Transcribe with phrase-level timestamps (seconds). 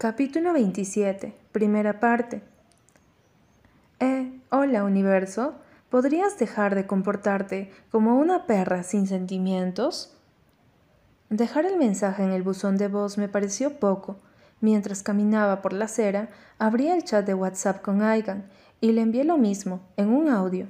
[0.00, 2.40] Capítulo 27, primera parte.
[3.98, 5.56] Eh, hola universo,
[5.90, 10.16] ¿podrías dejar de comportarte como una perra sin sentimientos?
[11.28, 14.16] Dejar el mensaje en el buzón de voz me pareció poco.
[14.62, 18.48] Mientras caminaba por la acera, abrí el chat de WhatsApp con Aigan
[18.80, 20.66] y le envié lo mismo, en un audio.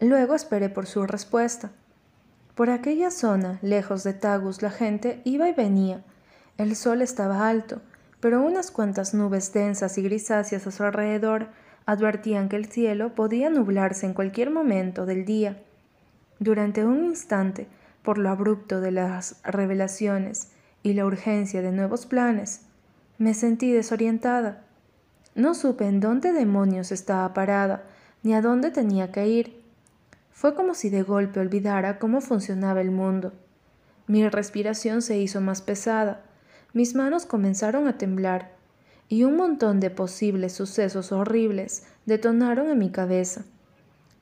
[0.00, 1.70] Luego esperé por su respuesta.
[2.54, 6.02] Por aquella zona, lejos de Tagus, la gente iba y venía.
[6.56, 7.82] El sol estaba alto,
[8.24, 11.48] pero unas cuantas nubes densas y grisáceas a su alrededor
[11.84, 15.62] advertían que el cielo podía nublarse en cualquier momento del día.
[16.38, 17.66] Durante un instante,
[18.02, 22.62] por lo abrupto de las revelaciones y la urgencia de nuevos planes,
[23.18, 24.62] me sentí desorientada.
[25.34, 27.82] No supe en dónde demonios estaba parada,
[28.22, 29.62] ni a dónde tenía que ir.
[30.30, 33.34] Fue como si de golpe olvidara cómo funcionaba el mundo.
[34.06, 36.22] Mi respiración se hizo más pesada,
[36.74, 38.52] mis manos comenzaron a temblar
[39.08, 43.44] y un montón de posibles sucesos horribles detonaron en mi cabeza.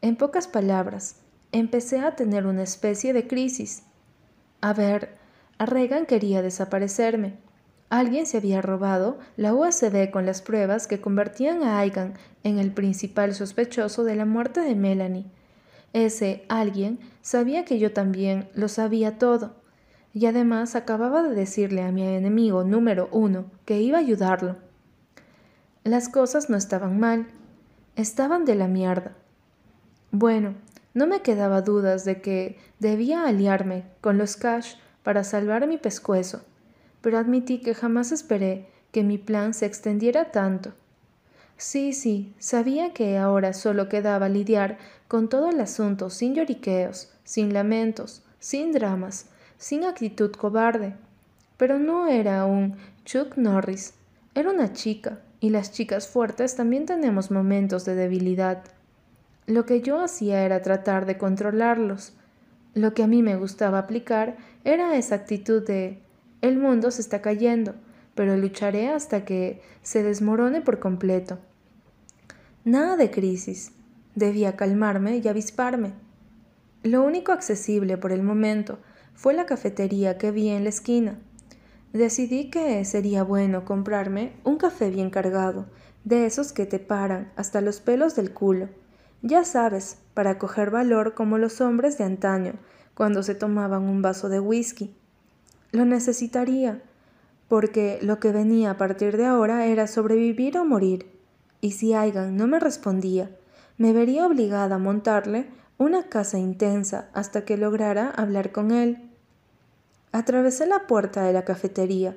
[0.03, 1.17] En pocas palabras,
[1.51, 3.85] empecé a tener una especie de crisis.
[4.61, 5.17] A ver,
[5.59, 7.37] Reagan quería desaparecerme.
[7.89, 12.73] Alguien se había robado la USB con las pruebas que convertían a Aigan en el
[12.73, 15.25] principal sospechoso de la muerte de Melanie.
[15.95, 19.62] Ese alguien sabía que yo también lo sabía todo
[20.15, 24.57] y además acababa de decirle a mi enemigo número uno que iba a ayudarlo.
[25.85, 27.27] Las cosas no estaban mal,
[27.97, 29.13] estaban de la mierda.
[30.11, 30.55] Bueno,
[30.95, 36.43] no me quedaba dudas de que debía aliarme con los Cash para salvar mi pescuezo,
[37.01, 40.75] pero admití que jamás esperé que mi plan se extendiera tanto.
[41.57, 47.55] Sí, sí, sabía que ahora solo quedaba lidiar con todo el asunto sin lloriqueos, sin
[47.55, 49.27] lamentos, sin dramas,
[49.63, 50.95] sin actitud cobarde.
[51.57, 52.75] Pero no era un
[53.05, 53.95] Chuck Norris,
[54.35, 58.65] era una chica, y las chicas fuertes también tenemos momentos de debilidad.
[59.47, 62.13] Lo que yo hacía era tratar de controlarlos.
[62.75, 66.01] Lo que a mí me gustaba aplicar era esa actitud de
[66.41, 67.77] el mundo se está cayendo,
[68.17, 71.39] pero lucharé hasta que se desmorone por completo.
[72.65, 73.71] Nada de crisis.
[74.17, 75.93] Debía calmarme y avisparme.
[76.83, 78.81] Lo único accesible por el momento
[79.15, 81.19] fue la cafetería que vi en la esquina.
[81.93, 85.67] Decidí que sería bueno comprarme un café bien cargado,
[86.05, 88.69] de esos que te paran hasta los pelos del culo.
[89.23, 92.55] Ya sabes, para coger valor como los hombres de antaño,
[92.95, 94.95] cuando se tomaban un vaso de whisky.
[95.71, 96.83] Lo necesitaría,
[97.49, 101.07] porque lo que venía a partir de ahora era sobrevivir o morir.
[101.61, 103.31] Y si Aigan no me respondía,
[103.79, 105.47] me vería obligada a montarle
[105.79, 109.11] una casa intensa hasta que lograra hablar con él.
[110.13, 112.17] Atravesé la puerta de la cafetería.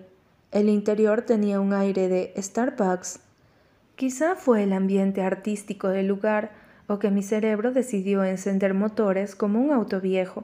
[0.52, 3.20] El interior tenía un aire de Starbucks.
[3.96, 6.52] Quizá fue el ambiente artístico del lugar
[6.88, 10.44] o que mi cerebro decidió encender motores como un auto viejo,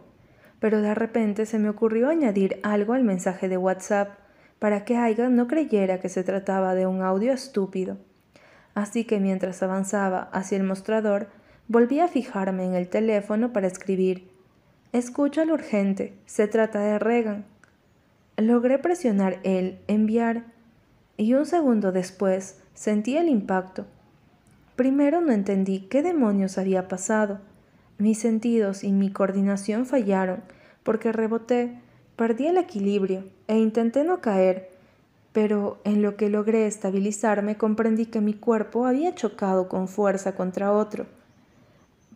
[0.59, 4.17] pero de repente se me ocurrió añadir algo al mensaje de WhatsApp
[4.59, 7.97] para que Aiga no creyera que se trataba de un audio estúpido.
[8.73, 11.27] Así que mientras avanzaba hacia el mostrador,
[11.73, 14.27] Volví a fijarme en el teléfono para escribir.
[14.91, 17.45] Escucha lo urgente, se trata de Regan.
[18.35, 20.43] Logré presionar el enviar
[21.15, 23.85] y un segundo después sentí el impacto.
[24.75, 27.39] Primero no entendí qué demonios había pasado.
[27.97, 30.43] Mis sentidos y mi coordinación fallaron
[30.83, 31.79] porque reboté,
[32.17, 34.71] perdí el equilibrio e intenté no caer,
[35.31, 40.73] pero en lo que logré estabilizarme comprendí que mi cuerpo había chocado con fuerza contra
[40.73, 41.05] otro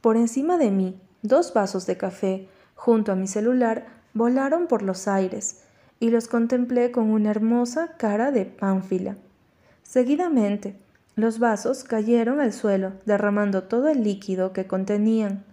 [0.05, 5.07] por encima de mí, dos vasos de café, junto a mi celular, volaron por los
[5.07, 5.63] aires,
[5.99, 9.17] y los contemplé con una hermosa cara de pánfila.
[9.81, 10.75] Seguidamente,
[11.15, 15.43] los vasos cayeron al suelo, derramando todo el líquido que contenían.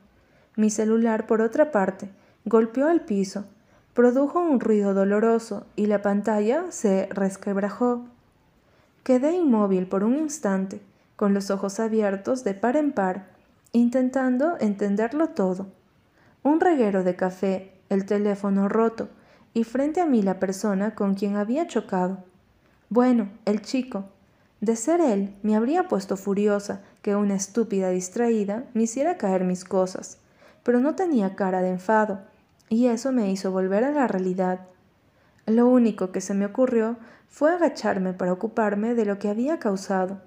[0.54, 2.10] Mi celular, por otra parte,
[2.44, 3.46] golpeó al piso,
[3.94, 8.04] produjo un ruido doloroso y la pantalla se resquebrajó.
[9.02, 10.82] Quedé inmóvil por un instante,
[11.16, 13.31] con los ojos abiertos de par en par,
[13.72, 15.66] intentando entenderlo todo.
[16.42, 19.08] Un reguero de café, el teléfono roto
[19.54, 22.24] y frente a mí la persona con quien había chocado.
[22.88, 24.04] Bueno, el chico.
[24.60, 29.64] De ser él, me habría puesto furiosa que una estúpida distraída me hiciera caer mis
[29.64, 30.18] cosas,
[30.62, 32.20] pero no tenía cara de enfado,
[32.68, 34.60] y eso me hizo volver a la realidad.
[35.46, 36.96] Lo único que se me ocurrió
[37.28, 40.20] fue agacharme para ocuparme de lo que había causado.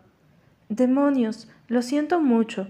[0.67, 2.67] Demonios, lo siento mucho,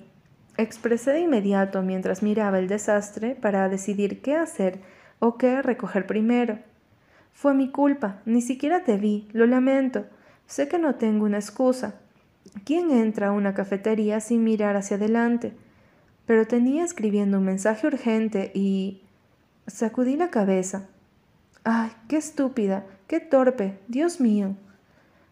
[0.58, 4.80] Expresé de inmediato mientras miraba el desastre para decidir qué hacer
[5.20, 6.60] o qué recoger primero.
[7.34, 10.06] Fue mi culpa, ni siquiera te vi, lo lamento,
[10.48, 11.96] Sé que no tengo una excusa.
[12.66, 15.54] ¿Quién entra a una cafetería sin mirar hacia adelante?
[16.26, 19.02] Pero tenía escribiendo un mensaje urgente y...
[19.68, 20.86] Sacudí la cabeza.
[21.64, 22.86] ¡Ay, qué estúpida!
[23.08, 23.80] ¡Qué torpe!
[23.88, 24.56] ¡Dios mío!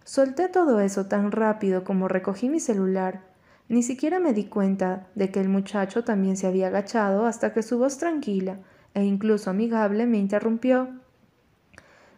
[0.04, 3.22] Solté todo eso tan rápido como recogí mi celular.
[3.70, 7.64] Ni siquiera me di cuenta de que el muchacho también se había agachado hasta que
[7.64, 8.60] su voz tranquila
[8.94, 10.90] e incluso amigable me interrumpió.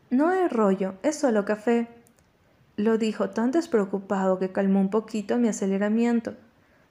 [0.09, 1.87] No es rollo, es solo café.
[2.75, 6.35] Lo dijo tan despreocupado que calmó un poquito mi aceleramiento.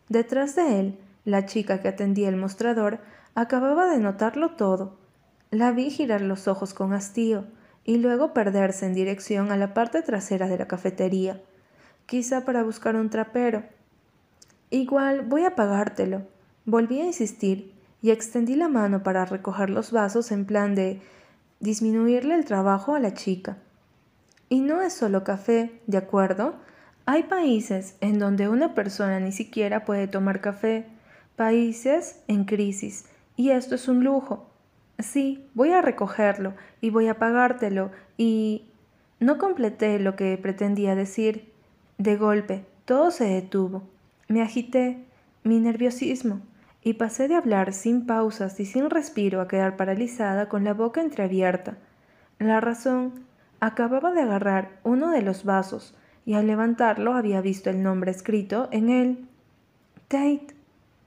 [0.08, 3.00] Detrás de él, la chica que atendía el mostrador
[3.34, 5.04] acababa de notarlo todo
[5.54, 7.44] la vi girar los ojos con hastío
[7.84, 11.40] y luego perderse en dirección a la parte trasera de la cafetería,
[12.06, 13.62] quizá para buscar un trapero.
[14.70, 16.22] Igual voy a pagártelo.
[16.64, 17.72] Volví a insistir
[18.02, 21.00] y extendí la mano para recoger los vasos en plan de
[21.60, 23.58] disminuirle el trabajo a la chica.
[24.48, 26.54] Y no es solo café, ¿de acuerdo?
[27.06, 30.86] Hay países en donde una persona ni siquiera puede tomar café,
[31.36, 33.06] países en crisis,
[33.36, 34.50] y esto es un lujo.
[34.98, 38.66] Sí, voy a recogerlo y voy a pagártelo y...
[39.20, 41.50] No completé lo que pretendía decir.
[41.98, 43.84] De golpe, todo se detuvo.
[44.34, 44.98] Me agité,
[45.44, 46.40] mi nerviosismo,
[46.82, 51.00] y pasé de hablar sin pausas y sin respiro a quedar paralizada con la boca
[51.00, 51.76] entreabierta.
[52.40, 53.12] La razón,
[53.60, 55.94] acababa de agarrar uno de los vasos
[56.26, 59.28] y al levantarlo había visto el nombre escrito en él.
[60.08, 60.48] Tate,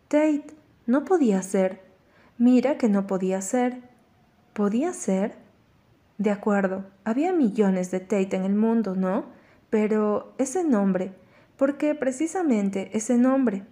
[0.07, 0.47] Tate,
[0.85, 1.81] no podía ser.
[2.37, 3.81] Mira que no podía ser.
[4.53, 5.35] ¿Podía ser?
[6.17, 9.25] De acuerdo, había millones de Tate en el mundo, ¿no?
[9.69, 11.11] Pero ese nombre,
[11.57, 13.65] ¿por qué precisamente ese nombre?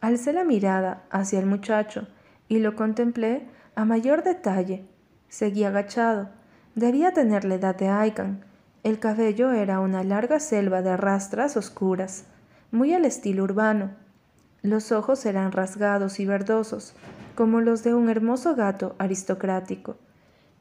[0.00, 2.06] Alcé la mirada hacia el muchacho
[2.48, 4.86] y lo contemplé a mayor detalle.
[5.28, 6.30] Seguía agachado.
[6.74, 8.44] Debía tener la edad de Aikan.
[8.84, 12.24] El cabello era una larga selva de rastras oscuras,
[12.70, 13.90] muy al estilo urbano.
[14.62, 16.94] Los ojos eran rasgados y verdosos,
[17.34, 19.96] como los de un hermoso gato aristocrático,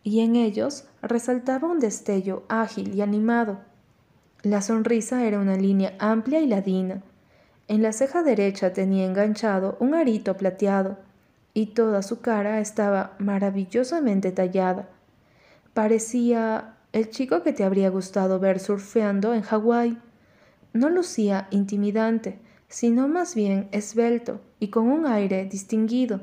[0.03, 3.59] y en ellos resaltaba un destello ágil y animado.
[4.43, 7.01] La sonrisa era una línea amplia y ladina.
[7.67, 10.97] En la ceja derecha tenía enganchado un arito plateado,
[11.53, 14.87] y toda su cara estaba maravillosamente tallada.
[15.73, 19.97] Parecía el chico que te habría gustado ver surfeando en Hawái.
[20.73, 22.37] No lucía intimidante,
[22.67, 26.21] sino más bien esbelto y con un aire distinguido.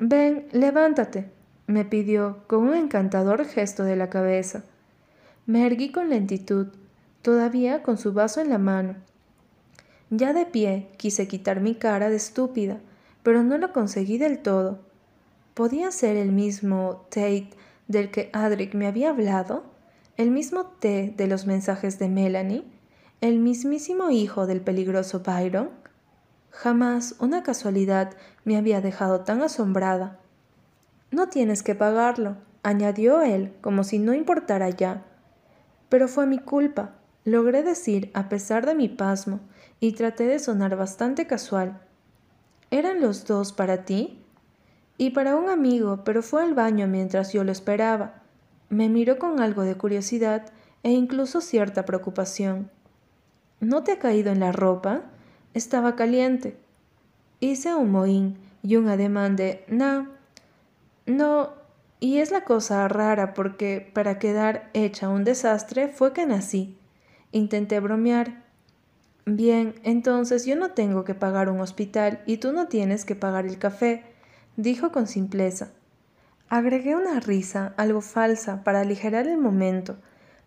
[0.00, 1.30] Ven, levántate,
[1.68, 4.64] me pidió con un encantador gesto de la cabeza.
[5.50, 6.68] Me erguí con lentitud,
[7.22, 8.94] todavía con su vaso en la mano.
[10.08, 12.78] Ya de pie quise quitar mi cara de estúpida,
[13.24, 14.78] pero no lo conseguí del todo.
[15.54, 17.50] ¿Podía ser el mismo Tate
[17.88, 19.64] del que Adric me había hablado?
[20.16, 22.62] ¿El mismo T de los mensajes de Melanie?
[23.20, 25.70] ¿El mismísimo hijo del peligroso Byron?
[26.50, 28.12] Jamás una casualidad
[28.44, 30.20] me había dejado tan asombrada.
[31.10, 35.06] No tienes que pagarlo, añadió él, como si no importara ya.
[35.90, 36.94] Pero fue mi culpa,
[37.26, 39.40] logré decir a pesar de mi pasmo,
[39.80, 41.80] y traté de sonar bastante casual.
[42.70, 44.22] ¿Eran los dos para ti?
[44.96, 48.22] Y para un amigo, pero fue al baño mientras yo lo esperaba.
[48.68, 50.46] Me miró con algo de curiosidad
[50.82, 52.70] e incluso cierta preocupación.
[53.60, 55.02] ¿No te ha caído en la ropa?
[55.52, 56.56] Estaba caliente.
[57.40, 60.08] Hice un mohín y un ademán de no,
[61.06, 61.54] no,
[62.00, 66.78] y es la cosa rara porque para quedar hecha un desastre fue que nací.
[67.30, 68.42] Intenté bromear.
[69.26, 73.46] Bien, entonces yo no tengo que pagar un hospital y tú no tienes que pagar
[73.46, 74.04] el café,
[74.56, 75.70] dijo con simpleza.
[76.48, 79.98] Agregué una risa, algo falsa, para aligerar el momento,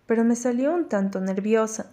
[0.06, 1.92] pero me salió un tanto nerviosa.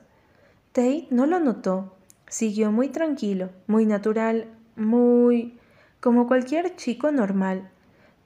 [0.73, 1.95] Tate no lo notó
[2.31, 5.59] Siguió muy tranquilo, muy natural, muy...
[5.99, 7.70] como cualquier chico normal.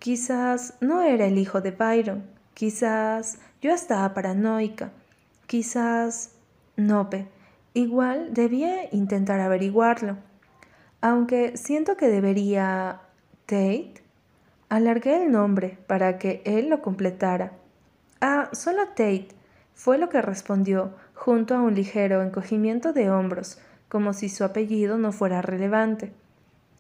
[0.05, 4.93] Quizás no era el hijo de Byron, quizás yo estaba paranoica,
[5.47, 6.33] quizás...
[6.77, 7.27] Nope,
[7.73, 10.19] igual debía intentar averiguarlo.
[11.01, 13.01] Aunque siento que debería...
[13.47, 13.95] Tate.
[14.69, 17.53] Alargué el nombre para que él lo completara.
[18.21, 19.29] Ah, solo Tate,
[19.73, 23.59] fue lo que respondió, junto a un ligero encogimiento de hombros,
[23.89, 26.13] como si su apellido no fuera relevante.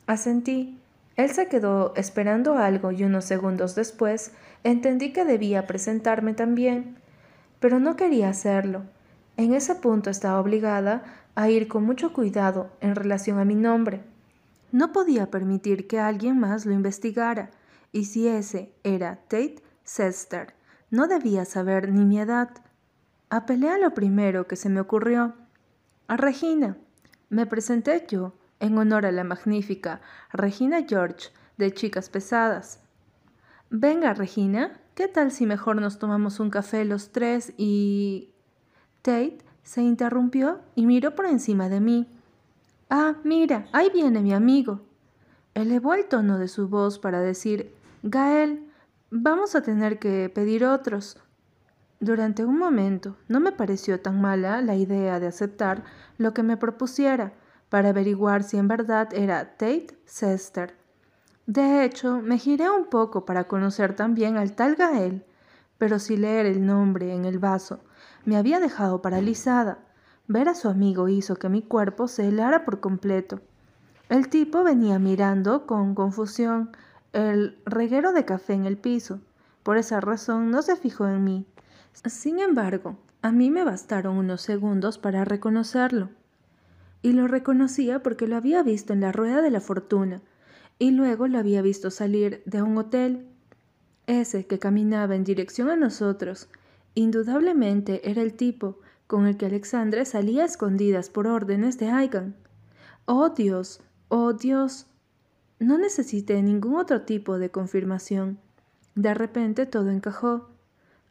[0.07, 0.79] Asentí.
[1.17, 4.33] Él se quedó esperando algo y unos segundos después
[4.65, 6.97] entendí que debía presentarme también,
[7.61, 8.83] pero no quería hacerlo.
[9.37, 11.05] En ese punto estaba obligada
[11.35, 14.03] a ir con mucho cuidado en relación a mi nombre.
[14.73, 17.51] No podía permitir que alguien más lo investigara,
[17.93, 20.55] y si ese era Tate Sester,
[20.91, 22.51] no debía saber ni mi edad.
[23.31, 25.35] Apelé a lo primero que se me ocurrió.
[26.09, 26.77] A Regina.
[27.31, 30.01] Me presenté yo, en honor a la magnífica
[30.33, 31.29] Regina George
[31.59, 32.81] de Chicas Pesadas.
[33.71, 38.31] Venga, Regina, ¿qué tal si mejor nos tomamos un café los tres y...
[39.03, 42.09] Tate se interrumpió y miró por encima de mí.
[42.89, 44.81] Ah, mira, ahí viene mi amigo.
[45.53, 48.67] Elevó el tono de su voz para decir, Gael,
[49.11, 51.19] vamos a tener que pedir otros.
[52.01, 55.85] Durante un momento no me pareció tan mala la idea de aceptar
[56.17, 57.35] lo que me propusiera
[57.69, 60.77] para averiguar si en verdad era Tate Sester.
[61.47, 65.25] De hecho, me giré un poco para conocer también al tal Gael,
[65.79, 67.81] pero si leer el nombre en el vaso
[68.25, 69.79] me había dejado paralizada.
[70.27, 73.41] Ver a su amigo hizo que mi cuerpo se helara por completo.
[74.09, 76.71] El tipo venía mirando con confusión
[77.13, 79.21] el reguero de café en el piso.
[79.63, 81.47] Por esa razón no se fijó en mí.
[82.07, 86.11] Sin embargo, a mí me bastaron unos segundos para reconocerlo.
[87.05, 90.23] Y lo reconocía porque lo había visto en la rueda de la fortuna,
[90.79, 93.27] y luego lo había visto salir de un hotel.
[94.07, 96.49] Ese que caminaba en dirección a nosotros,
[96.95, 102.37] indudablemente era el tipo con el que Alexandre salía a escondidas por órdenes de Aigan.
[103.05, 104.87] Oh Dios, Oh Dios,
[105.59, 108.39] no necesité ningún otro tipo de confirmación.
[108.95, 110.49] De repente todo encajó.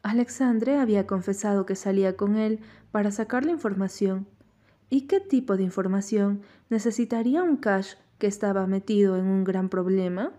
[0.02, 2.58] Alexandre había confesado que salía con él
[2.90, 4.26] para sacar la información.
[4.94, 10.30] ¿Y qué tipo de información necesitaría un cash que estaba metido en un gran problema?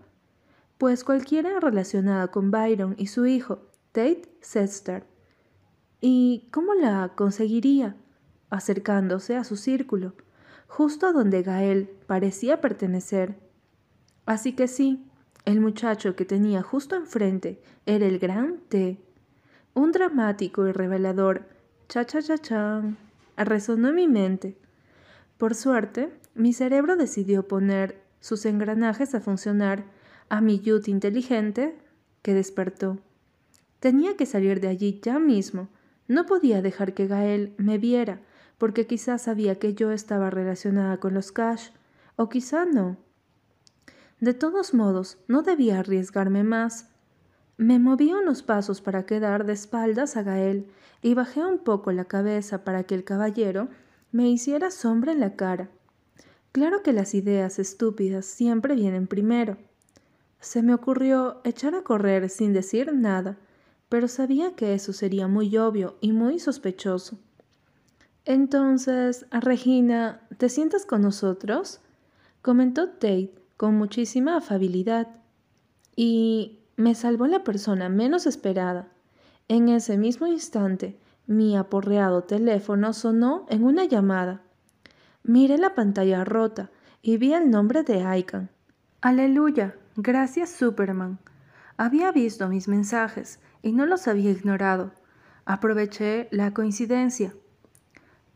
[0.78, 3.58] Pues cualquiera relacionada con Byron y su hijo,
[3.92, 5.04] Tate Sester.
[6.00, 7.96] ¿Y cómo la conseguiría?
[8.48, 10.14] Acercándose a su círculo
[10.66, 13.38] justo a donde Gael parecía pertenecer.
[14.24, 15.06] Así que sí,
[15.44, 19.04] el muchacho que tenía justo enfrente era el gran T.
[19.74, 21.46] Un dramático y revelador
[21.88, 22.96] cha-cha-cha-chan
[23.44, 24.56] resonó en mi mente.
[25.36, 29.84] Por suerte, mi cerebro decidió poner sus engranajes a funcionar
[30.28, 31.78] a mi yut inteligente
[32.22, 32.98] que despertó.
[33.80, 35.68] Tenía que salir de allí ya mismo.
[36.08, 38.20] No podía dejar que Gael me viera
[38.58, 41.70] porque quizás sabía que yo estaba relacionada con los Cash,
[42.16, 42.96] o quizá no.
[44.20, 46.88] De todos modos, no debía arriesgarme más.
[47.58, 50.66] Me moví unos pasos para quedar de espaldas a Gael
[51.00, 53.68] y bajé un poco la cabeza para que el caballero
[54.12, 55.70] me hiciera sombra en la cara.
[56.52, 59.56] Claro que las ideas estúpidas siempre vienen primero.
[60.38, 63.38] Se me ocurrió echar a correr sin decir nada,
[63.88, 67.18] pero sabía que eso sería muy obvio y muy sospechoso.
[68.26, 71.80] Entonces, Regina, ¿te sientas con nosotros?
[72.42, 75.08] comentó Tate con muchísima afabilidad.
[75.94, 78.88] Y me salvó la persona menos esperada.
[79.48, 84.42] En ese mismo instante, mi aporreado teléfono sonó en una llamada.
[85.22, 86.70] Miré la pantalla rota
[87.02, 88.50] y vi el nombre de Icon.
[89.00, 91.18] Aleluya, gracias Superman.
[91.76, 94.92] Había visto mis mensajes y no los había ignorado.
[95.44, 97.34] Aproveché la coincidencia.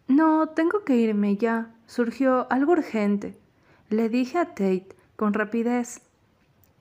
[0.08, 1.74] No, tengo que irme ya.
[1.86, 3.38] Surgió algo urgente.
[3.88, 6.02] Le dije a Tate con rapidez.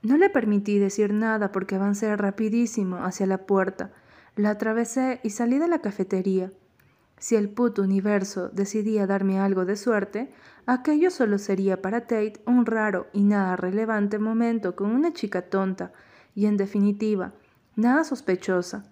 [0.02, 3.92] No le permití decir nada porque avancé rapidísimo hacia la puerta.
[4.34, 6.52] La atravesé y salí de la cafetería.
[7.18, 10.32] Si el puto universo decidía darme algo de suerte,
[10.64, 15.92] aquello solo sería para Tate un raro y nada relevante momento con una chica tonta
[16.34, 17.34] y, en definitiva,
[17.76, 18.84] nada sospechosa.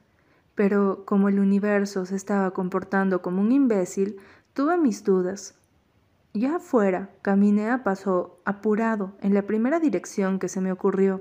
[0.54, 4.16] Pero como el universo se estaba comportando como un imbécil,
[4.52, 5.57] tuve mis dudas.
[6.38, 11.20] Ya afuera, caminé a paso apurado en la primera dirección que se me ocurrió.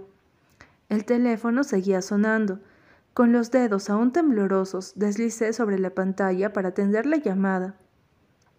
[0.90, 2.60] El teléfono seguía sonando.
[3.16, 7.74] Con los dedos aún temblorosos, deslicé sobre la pantalla para atender la llamada.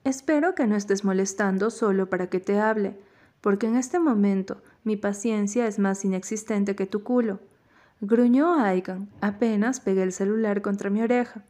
[0.02, 2.98] Espero que no estés molestando solo para que te hable,
[3.40, 7.38] porque en este momento mi paciencia es más inexistente que tu culo.
[8.00, 11.44] Gruñó Aigan, apenas pegué el celular contra mi oreja.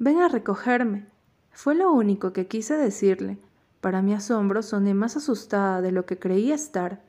[0.00, 1.06] Ven a recogerme.
[1.52, 3.38] Fue lo único que quise decirle.
[3.86, 7.04] Para mi asombro soné más asustada de lo que creía estar.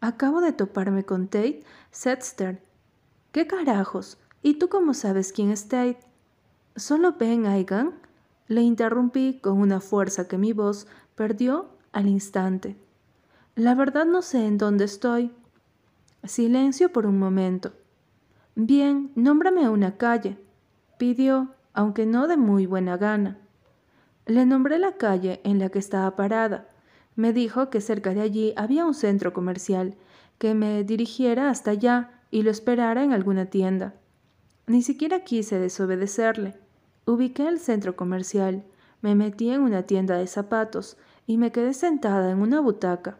[0.00, 2.62] Acabo de toparme con Tate Setster.
[3.30, 4.16] ¿Qué carajos?
[4.40, 6.00] ¿Y tú cómo sabes quién es Tate?
[6.76, 7.92] ¿Solo ven Aigan?
[8.48, 12.74] Le interrumpí con una fuerza que mi voz perdió al instante.
[13.54, 15.30] La verdad no sé en dónde estoy.
[16.24, 17.74] Silencio por un momento.
[18.54, 20.38] Bien, nómbrame una calle,
[20.96, 23.41] pidió, aunque no de muy buena gana.
[24.26, 26.68] Le nombré la calle en la que estaba parada.
[27.16, 29.96] Me dijo que cerca de allí había un centro comercial,
[30.38, 33.94] que me dirigiera hasta allá y lo esperara en alguna tienda.
[34.66, 36.54] Ni siquiera quise desobedecerle.
[37.04, 38.64] Ubiqué el centro comercial,
[39.00, 43.18] me metí en una tienda de zapatos y me quedé sentada en una butaca.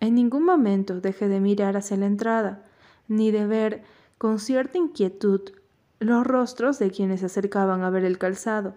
[0.00, 2.64] En ningún momento dejé de mirar hacia la entrada,
[3.06, 3.82] ni de ver
[4.18, 5.52] con cierta inquietud
[6.00, 8.74] los rostros de quienes se acercaban a ver el calzado.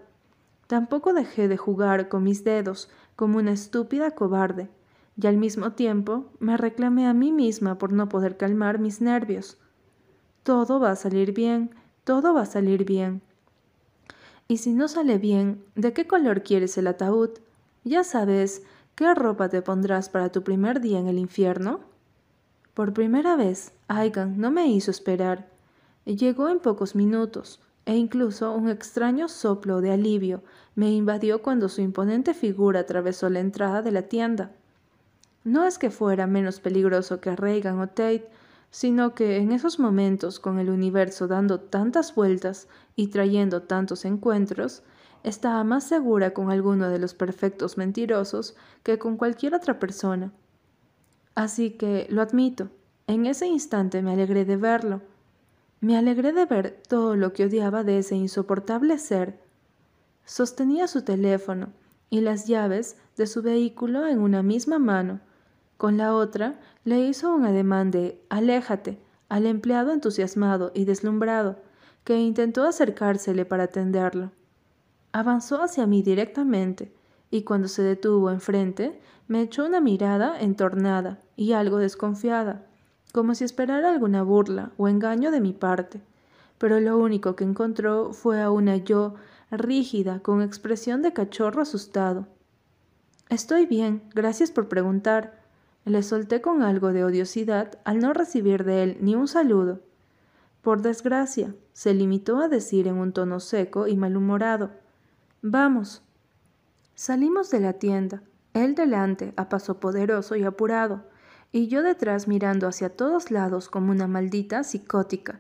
[0.68, 4.70] Tampoco dejé de jugar con mis dedos como una estúpida cobarde,
[5.20, 9.58] y al mismo tiempo me reclamé a mí misma por no poder calmar mis nervios.
[10.44, 11.72] Todo va a salir bien,
[12.04, 13.22] todo va a salir bien.
[14.48, 17.32] Y si no sale bien, ¿de qué color quieres el ataúd?
[17.84, 18.64] Ya sabes,
[18.96, 21.80] ¿qué ropa te pondrás para tu primer día en el infierno?
[22.74, 25.50] Por primera vez, Aigan no me hizo esperar.
[26.06, 30.44] Llegó en pocos minutos, e incluso un extraño soplo de alivio
[30.76, 34.52] me invadió cuando su imponente figura atravesó la entrada de la tienda.
[35.46, 38.30] No es que fuera menos peligroso que Reagan o Tate,
[38.72, 42.68] sino que en esos momentos, con el universo dando tantas vueltas
[42.98, 44.84] y trayendo tantos encuentros,
[45.24, 50.34] estaba más segura con alguno de los perfectos mentirosos que con cualquier otra persona.
[51.36, 52.68] Así que, lo admito,
[53.08, 55.02] en ese instante me alegré de verlo.
[55.80, 59.40] Me alegré de ver todo lo que odiaba de ese insoportable ser.
[60.26, 61.70] Sostenía su teléfono
[62.10, 65.22] y las llaves de su vehículo en una misma mano
[65.78, 71.58] con la otra le hizo un ademán de aléjate al empleado entusiasmado y deslumbrado,
[72.04, 74.32] que intentó acercársele para atenderlo.
[75.12, 76.94] Avanzó hacia mí directamente,
[77.30, 82.66] y cuando se detuvo enfrente, me echó una mirada entornada y algo desconfiada,
[83.18, 86.04] como si esperara alguna burla o engaño de mi parte.
[86.60, 89.16] Pero lo único que encontró fue a una yo
[89.50, 92.28] rígida, con expresión de cachorro asustado.
[93.28, 95.42] Estoy bien, gracias por preguntar,
[95.84, 99.82] le solté con algo de odiosidad al no recibir de él ni un saludo.
[100.62, 104.70] Por desgracia, se limitó a decir en un tono seco y malhumorado,
[105.42, 106.04] Vamos.
[106.94, 108.22] Salimos de la tienda,
[108.54, 111.02] él delante, a paso poderoso y apurado,
[111.52, 115.40] y yo detrás mirando hacia todos lados como una maldita psicótica.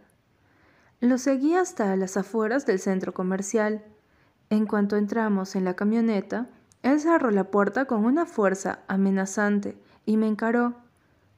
[0.99, 3.83] Lo seguí hasta las afueras del centro comercial.
[4.49, 6.47] En cuanto entramos en la camioneta,
[6.81, 10.75] él cerró la puerta con una fuerza amenazante y me encaró.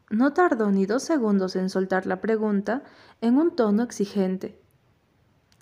[0.09, 2.83] No tardó ni dos segundos en soltar la pregunta
[3.21, 4.59] en un tono exigente.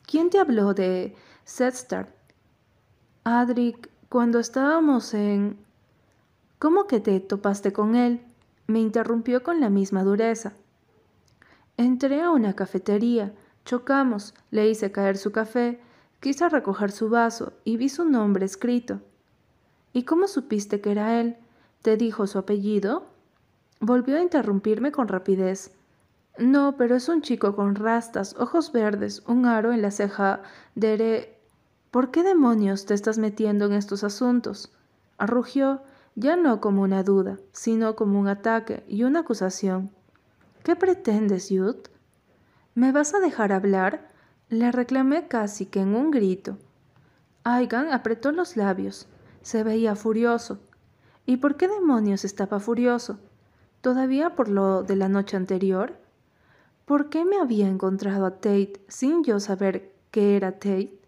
[0.06, 2.14] ¿Quién te habló de Setstar?
[3.24, 5.58] Adric, cuando estábamos en...
[6.60, 8.22] ¿Cómo que te topaste con él?
[8.68, 10.54] Me interrumpió con la misma dureza.
[11.78, 15.80] Entré a una cafetería, chocamos, le hice caer su café,
[16.20, 19.00] quise recoger su vaso y vi su nombre escrito.
[19.94, 21.38] ¿Y cómo supiste que era él?
[21.82, 23.06] ¿Te dijo su apellido?
[23.80, 25.72] Volvió a interrumpirme con rapidez.
[26.38, 30.42] No, pero es un chico con rastas, ojos verdes, un aro en la ceja
[30.76, 31.34] de...
[31.90, 34.72] ¿Por qué demonios te estás metiendo en estos asuntos?
[35.18, 35.82] Arrugió,
[36.18, 39.92] ya no como una duda, sino como un ataque y una acusación.
[40.64, 41.76] ¿Qué pretendes, Yud?
[42.74, 44.10] ¿Me vas a dejar hablar?
[44.50, 46.58] Le reclamé casi que en un grito.
[47.44, 49.08] Aigan apretó los labios.
[49.44, 50.60] Se veía furioso.
[51.28, 53.20] ¿Y por qué demonios estaba furioso?
[53.82, 56.00] ¿Todavía por lo de la noche anterior?
[56.86, 61.00] ¿Por qué me había encontrado a Tate sin yo saber que era Tate?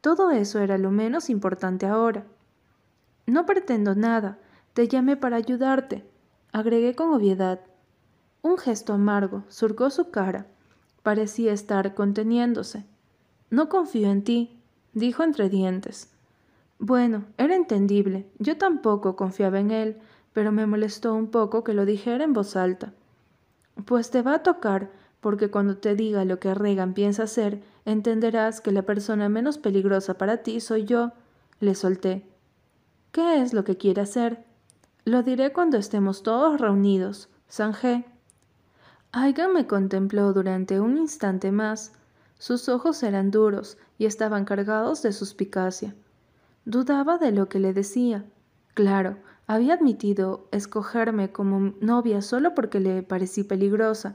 [0.00, 2.24] Todo eso era lo menos importante ahora.
[3.30, 4.38] No pretendo nada,
[4.74, 6.04] te llamé para ayudarte,
[6.52, 7.60] agregué con obviedad.
[8.42, 10.46] Un gesto amargo surcó su cara.
[11.02, 12.84] Parecía estar conteniéndose.
[13.50, 14.60] No confío en ti,
[14.92, 16.10] dijo entre dientes.
[16.78, 18.26] Bueno, era entendible.
[18.38, 19.98] Yo tampoco confiaba en él,
[20.32, 22.92] pero me molestó un poco que lo dijera en voz alta.
[23.84, 28.60] Pues te va a tocar, porque cuando te diga lo que Regan piensa hacer, entenderás
[28.60, 31.12] que la persona menos peligrosa para ti soy yo.
[31.60, 32.24] Le solté.
[33.12, 34.44] ¿Qué es lo que quiere hacer?
[35.04, 37.28] Lo diré cuando estemos todos reunidos.
[37.48, 38.04] Sanjé.
[39.12, 41.92] Aiga me contempló durante un instante más.
[42.38, 45.94] Sus ojos eran duros y estaban cargados de suspicacia.
[46.64, 48.24] Dudaba de lo que le decía.
[48.74, 54.14] Claro, había admitido escogerme como novia solo porque le parecí peligrosa,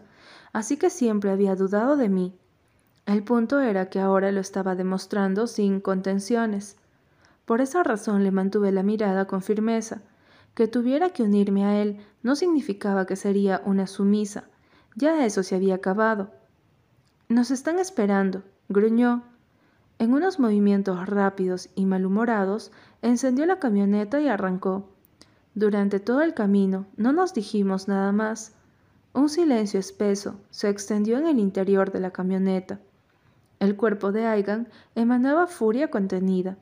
[0.54, 2.38] así que siempre había dudado de mí.
[3.06, 6.78] El punto era que ahora lo estaba demostrando sin contenciones.
[7.46, 10.02] Por esa razón le mantuve la mirada con firmeza.
[10.56, 14.46] Que tuviera que unirme a él no significaba que sería una sumisa.
[14.96, 16.32] Ya eso se había acabado.
[17.30, 19.24] Nos están esperando, gruñó,
[19.98, 24.90] en unos movimientos rápidos y malhumorados, encendió la camioneta y arrancó.
[25.54, 28.54] Durante todo el camino no nos dijimos nada más.
[29.14, 32.82] Un silencio espeso se extendió en el interior de la camioneta.
[33.62, 36.58] El cuerpo de Aigan emanaba furia contenida,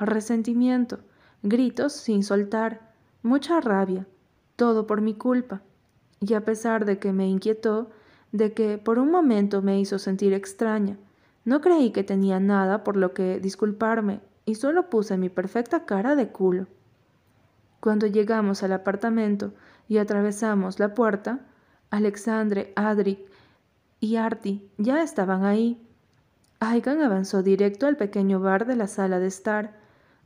[0.00, 1.00] resentimiento,
[1.42, 2.87] gritos sin soltar,
[3.22, 4.06] mucha rabia,
[4.56, 5.62] todo por mi culpa.
[6.20, 7.90] Y a pesar de que me inquietó,
[8.32, 10.96] de que por un momento me hizo sentir extraña,
[11.44, 16.16] no creí que tenía nada por lo que disculparme y solo puse mi perfecta cara
[16.16, 16.66] de culo.
[17.80, 19.52] Cuando llegamos al apartamento
[19.88, 21.40] y atravesamos la puerta,
[21.90, 23.20] Alexandre, Adric
[24.00, 25.80] y Artie ya estaban ahí.
[26.60, 29.78] Aigan avanzó directo al pequeño bar de la sala de estar.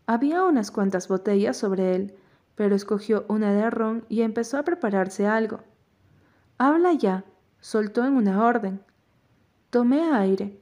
[0.06, 2.14] Había unas cuantas botellas sobre él,
[2.54, 5.60] pero escogió una de ron y empezó a prepararse algo.
[6.58, 7.24] Habla ya,
[7.60, 8.82] soltó en una orden.
[9.70, 10.60] Tomé aire.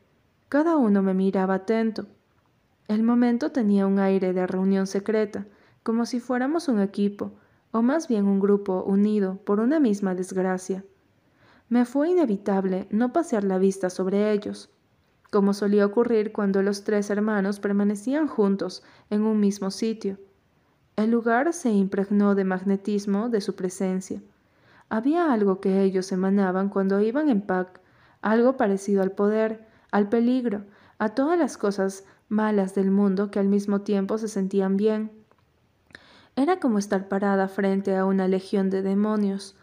[0.48, 2.06] Cada uno me miraba atento.
[2.88, 5.46] El momento tenía un aire de reunión secreta,
[5.82, 7.32] como si fuéramos un equipo,
[7.72, 10.84] o más bien un grupo unido por una misma desgracia.
[11.68, 14.70] Me fue inevitable no pasear la vista sobre ellos,
[15.30, 20.18] como solía ocurrir cuando los tres hermanos permanecían juntos en un mismo sitio.
[21.00, 24.20] El lugar se impregnó de magnetismo de su presencia.
[24.90, 27.80] Había algo que ellos emanaban cuando iban en pack,
[28.20, 30.66] algo parecido al poder, al peligro,
[30.98, 35.10] a todas las cosas malas del mundo que al mismo tiempo se sentían bien.
[36.36, 39.56] Era como estar parada frente a una legión de demonios.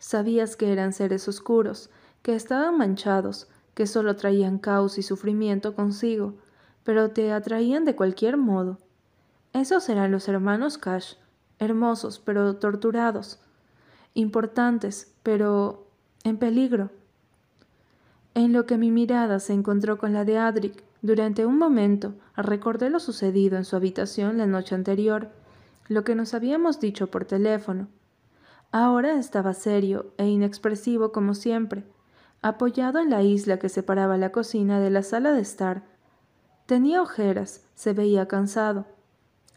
[0.00, 1.90] Sabías que eran seres oscuros,
[2.22, 6.34] que estaban manchados, que solo traían caos y sufrimiento consigo,
[6.82, 8.78] pero te atraían de cualquier modo.
[9.52, 11.14] Esos eran los hermanos Cash,
[11.58, 13.40] hermosos pero torturados,
[14.14, 15.86] importantes, pero
[16.24, 16.90] en peligro.
[18.34, 22.90] En lo que mi mirada se encontró con la de Adric, durante un momento recordé
[22.90, 25.30] lo sucedido en su habitación la noche anterior,
[25.88, 27.88] lo que nos habíamos dicho por teléfono.
[28.70, 31.84] Ahora estaba serio e inexpresivo como siempre,
[32.42, 35.82] apoyado en la isla que separaba la cocina de la sala de estar.
[36.66, 38.86] Tenía ojeras, se veía cansado.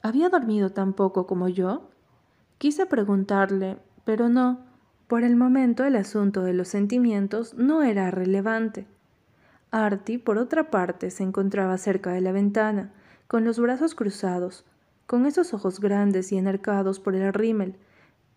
[0.04, 1.90] ¿Había dormido tan poco como yo?
[2.58, 4.60] Quise preguntarle, pero no.
[5.08, 8.86] Por el momento el asunto de los sentimientos no era relevante.
[9.72, 12.92] Artie, por otra parte, se encontraba cerca de la ventana,
[13.28, 14.66] con los brazos cruzados,
[15.08, 17.78] con esos ojos grandes y enarcados por el rímel,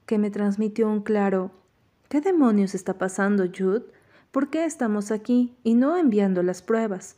[0.06, 1.50] que me transmitió un claro
[2.08, 3.86] ¿Qué demonios está pasando, Jude?
[4.30, 7.16] ¿Por qué estamos aquí y no enviando las pruebas?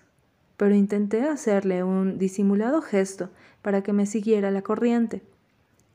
[0.59, 3.31] Pero intenté hacerle un disimulado gesto
[3.63, 5.23] para que me siguiera la corriente.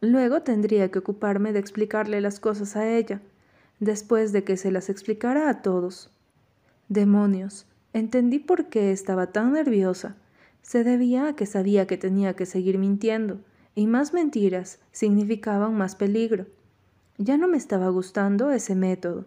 [0.01, 3.21] Luego tendría que ocuparme de explicarle las cosas a ella,
[3.79, 6.09] después de que se las explicara a todos.
[6.89, 10.15] Demonios, entendí por qué estaba tan nerviosa.
[10.61, 13.39] Se debía a que sabía que tenía que seguir mintiendo,
[13.75, 16.45] y más mentiras significaban más peligro.
[17.17, 19.25] Ya no me estaba gustando ese método.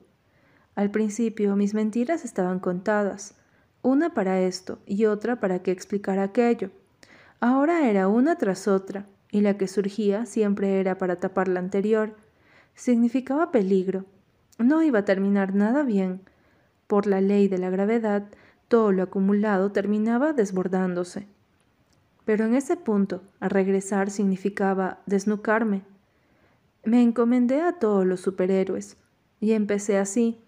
[0.74, 3.34] Al principio mis mentiras estaban contadas,
[3.86, 6.70] una para esto y otra para que explicara aquello.
[7.38, 12.16] Ahora era una tras otra, y la que surgía siempre era para tapar la anterior.
[12.74, 14.04] Significaba peligro.
[14.58, 16.20] No iba a terminar nada bien.
[16.88, 18.26] Por la ley de la gravedad,
[18.66, 21.28] todo lo acumulado terminaba desbordándose.
[22.24, 25.82] Pero en ese punto, a regresar significaba desnucarme.
[26.84, 28.96] Me encomendé a todos los superhéroes,
[29.38, 30.40] y empecé así.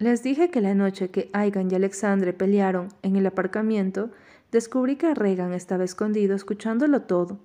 [0.00, 4.08] Les dije que la noche que Aigan y Alexandre pelearon en el aparcamiento,
[4.50, 7.38] descubrí que Regan estaba escondido escuchándolo todo.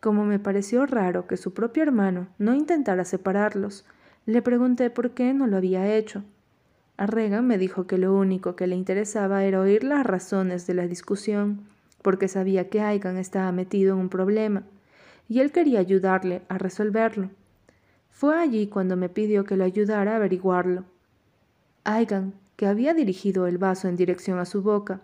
[0.00, 3.86] Como me pareció raro que su propio hermano no intentara separarlos,
[4.26, 6.24] le pregunté por qué no lo había hecho.
[6.96, 10.88] A me dijo que lo único que le interesaba era oír las razones de la
[10.88, 11.60] discusión,
[12.02, 14.64] porque sabía que Aigan estaba metido en un problema,
[15.28, 17.30] y él quería ayudarle a resolverlo.
[18.10, 20.86] Fue allí cuando me pidió que lo ayudara a averiguarlo.
[21.84, 25.00] Aigan, que había dirigido el vaso en dirección a su boca,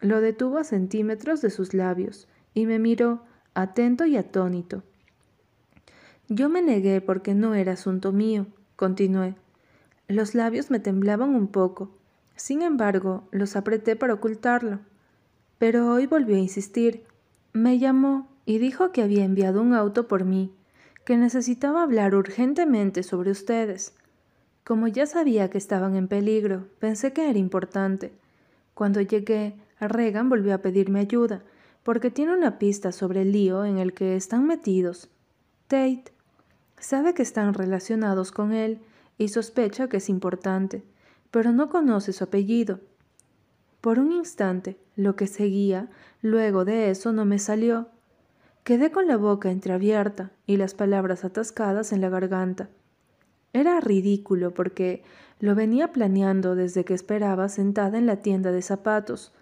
[0.00, 3.22] lo detuvo a centímetros de sus labios y me miró
[3.54, 4.82] atento y atónito.
[6.28, 9.34] Yo me negué porque no era asunto mío, continué.
[10.08, 11.90] Los labios me temblaban un poco.
[12.36, 14.80] Sin embargo, los apreté para ocultarlo.
[15.58, 17.04] Pero hoy volvió a insistir.
[17.52, 20.52] Me llamó y dijo que había enviado un auto por mí,
[21.04, 23.94] que necesitaba hablar urgentemente sobre ustedes.
[24.64, 28.12] Como ya sabía que estaban en peligro, pensé que era importante.
[28.74, 31.42] Cuando llegué, Regan volvió a pedirme ayuda
[31.82, 35.08] porque tiene una pista sobre el lío en el que están metidos.
[35.66, 36.12] Tate
[36.78, 38.80] sabe que están relacionados con él
[39.18, 40.84] y sospecha que es importante,
[41.30, 42.80] pero no conoce su apellido.
[43.80, 45.88] Por un instante, lo que seguía,
[46.20, 47.88] luego de eso no me salió.
[48.62, 52.68] Quedé con la boca entreabierta y las palabras atascadas en la garganta.
[53.52, 55.02] Era ridículo porque
[55.40, 59.32] lo venía planeando desde que esperaba sentada en la tienda de zapatos,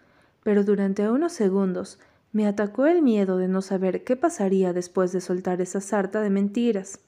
[0.42, 1.98] pero durante unos segundos
[2.32, 6.30] me atacó el miedo de no saber qué pasaría después de soltar esa sarta de
[6.30, 7.00] mentiras.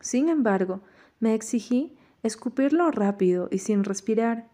[0.00, 0.80] Sin embargo,
[1.20, 4.48] me exigí escupirlo rápido y sin respirar.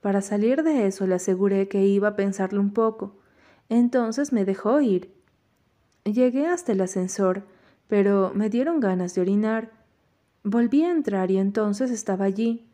[0.00, 3.16] Para salir de eso le aseguré que iba a pensarlo un poco.
[3.68, 5.14] Entonces me dejó ir.
[6.04, 7.44] Llegué hasta el ascensor,
[7.88, 9.70] pero me dieron ganas de orinar.
[10.46, 12.66] Volví a entrar y entonces estaba allí.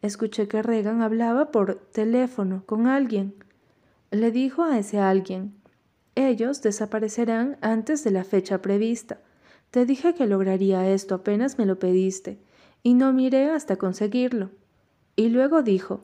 [0.00, 3.34] Escuché que Regan hablaba por teléfono con alguien.
[4.12, 5.52] Le dijo a ese alguien,
[6.14, 9.18] ellos desaparecerán antes de la fecha prevista.
[9.72, 12.38] Te dije que lograría esto apenas me lo pediste,
[12.84, 14.50] y no miré hasta conseguirlo.
[15.16, 16.02] Y luego dijo,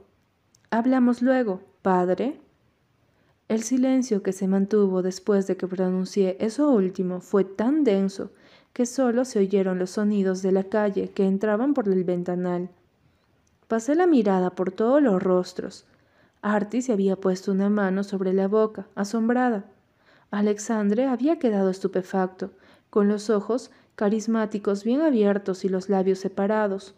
[0.70, 2.40] Hablamos luego, padre.
[3.46, 8.32] El silencio que se mantuvo después de que pronuncié eso último fue tan denso
[8.72, 12.70] que solo se oyeron los sonidos de la calle que entraban por el ventanal.
[13.68, 15.84] Pasé la mirada por todos los rostros.
[16.40, 19.64] Artie se había puesto una mano sobre la boca, asombrada.
[20.30, 22.50] Alexandre había quedado estupefacto,
[22.90, 26.94] con los ojos carismáticos bien abiertos y los labios separados.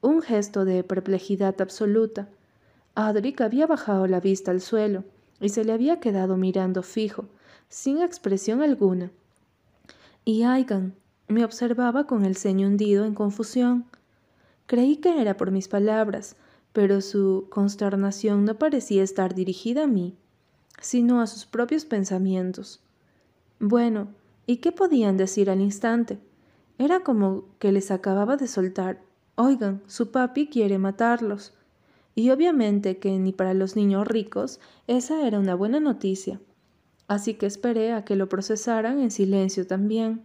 [0.00, 2.28] Un gesto de perplejidad absoluta.
[2.94, 5.04] Adric había bajado la vista al suelo
[5.40, 7.26] y se le había quedado mirando fijo,
[7.68, 9.10] sin expresión alguna.
[10.28, 10.94] Y Aigan
[11.26, 13.86] me observaba con el ceño hundido en confusión.
[14.66, 16.36] Creí que era por mis palabras,
[16.74, 20.18] pero su consternación no parecía estar dirigida a mí,
[20.82, 22.82] sino a sus propios pensamientos.
[23.58, 24.08] Bueno,
[24.44, 26.18] ¿y qué podían decir al instante?
[26.76, 29.00] Era como que les acababa de soltar.
[29.34, 31.54] Oigan, su papi quiere matarlos.
[32.14, 36.38] Y obviamente que ni para los niños ricos esa era una buena noticia.
[37.08, 40.22] Así que esperé a que lo procesaran en silencio también.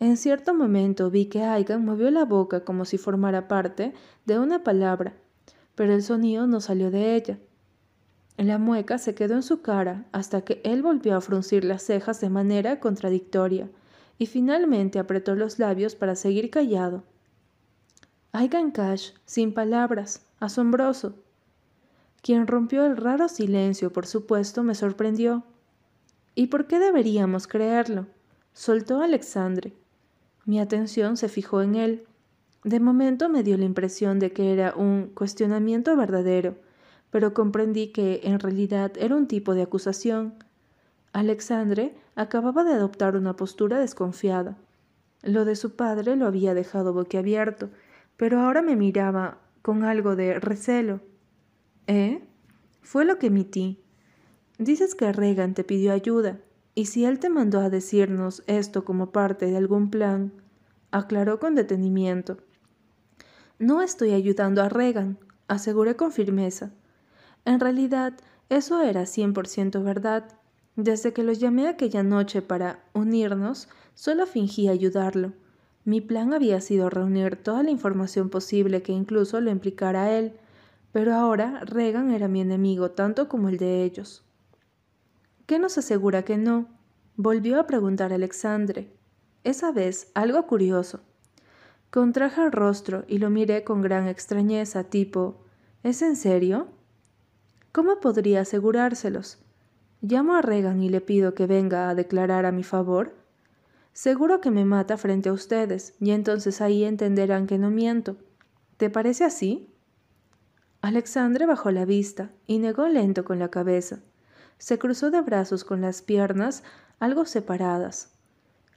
[0.00, 3.94] En cierto momento vi que Aigan movió la boca como si formara parte
[4.26, 5.14] de una palabra,
[5.74, 7.38] pero el sonido no salió de ella.
[8.36, 12.20] La mueca se quedó en su cara hasta que él volvió a fruncir las cejas
[12.20, 13.68] de manera contradictoria
[14.18, 17.02] y finalmente apretó los labios para seguir callado.
[18.32, 21.14] Aigan Cash, sin palabras, asombroso.
[22.22, 25.44] Quien rompió el raro silencio, por supuesto, me sorprendió.
[26.38, 28.06] ¿Y por qué deberíamos creerlo?
[28.52, 29.72] soltó Alexandre.
[30.44, 32.04] Mi atención se fijó en él.
[32.62, 36.54] De momento me dio la impresión de que era un cuestionamiento verdadero,
[37.10, 40.34] pero comprendí que en realidad era un tipo de acusación.
[41.12, 44.56] Alexandre acababa de adoptar una postura desconfiada.
[45.24, 47.70] Lo de su padre lo había dejado boquiabierto,
[48.16, 51.00] pero ahora me miraba con algo de recelo.
[51.88, 52.22] ¿Eh?
[52.80, 53.82] Fue lo que emití.
[54.58, 56.40] Dices que Regan te pidió ayuda.
[56.74, 60.32] ¿Y si él te mandó a decirnos esto como parte de algún plan?
[60.90, 62.38] aclaró con detenimiento.
[63.58, 66.72] No estoy ayudando a Regan, aseguré con firmeza.
[67.44, 68.14] En realidad,
[68.48, 70.24] eso era cien por ciento verdad.
[70.74, 75.32] Desde que los llamé aquella noche para unirnos, solo fingí ayudarlo.
[75.84, 80.32] Mi plan había sido reunir toda la información posible que incluso lo implicara a él,
[80.90, 84.27] pero ahora Regan era mi enemigo tanto como el de ellos.
[85.48, 86.68] ¿Qué nos asegura que no?
[87.16, 88.92] Volvió a preguntar Alexandre.
[89.44, 91.00] Esa vez algo curioso.
[91.90, 95.46] Contraje el rostro y lo miré con gran extrañeza, tipo
[95.82, 96.68] ¿Es en serio?
[97.72, 99.38] ¿Cómo podría asegurárselos?
[100.02, 103.14] ¿Llamo a Regan y le pido que venga a declarar a mi favor?
[103.94, 108.18] Seguro que me mata frente a ustedes, y entonces ahí entenderán que no miento.
[108.76, 109.74] ¿Te parece así?
[110.82, 114.00] Alexandre bajó la vista y negó lento con la cabeza.
[114.58, 116.62] Se cruzó de brazos con las piernas
[116.98, 118.12] algo separadas.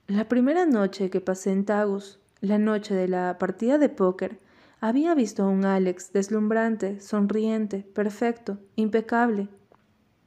[0.08, 4.40] La primera noche que pasé en Tagus, la noche de la partida de póker,
[4.80, 9.48] había visto a un Alex deslumbrante, sonriente, perfecto, impecable.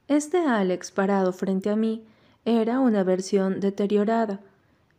[0.07, 2.05] Este Alex parado frente a mí
[2.45, 4.39] era una versión deteriorada.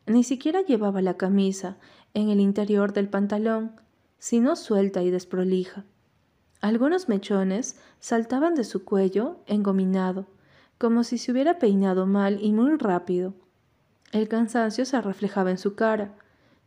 [0.07, 1.79] Ni siquiera llevaba la camisa
[2.13, 3.73] en el interior del pantalón,
[4.19, 5.85] sino suelta y desprolija.
[6.61, 10.27] Algunos mechones saltaban de su cuello engominado,
[10.79, 13.35] como si se hubiera peinado mal y muy rápido.
[14.13, 16.15] El cansancio se reflejaba en su cara.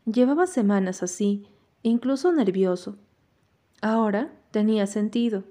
[0.05, 1.47] Llevaba semanas así,
[1.83, 2.97] incluso nervioso.
[3.81, 5.43] Ahora tenía sentido.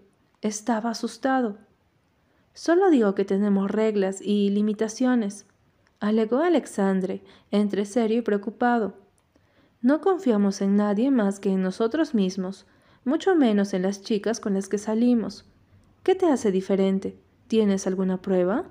[0.42, 1.58] Estaba asustado.
[2.54, 5.46] Solo digo que tenemos reglas y limitaciones,
[6.00, 8.94] alegó Alexandre, entre serio y preocupado.
[9.80, 12.66] No confiamos en nadie más que en nosotros mismos,
[13.04, 15.44] mucho menos en las chicas con las que salimos.
[16.02, 17.16] ¿Qué te hace diferente?
[17.48, 18.66] ¿Tienes alguna prueba?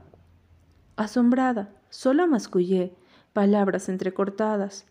[0.98, 2.94] Asombrada, solo mascullé,
[3.34, 4.86] palabras entrecortadas.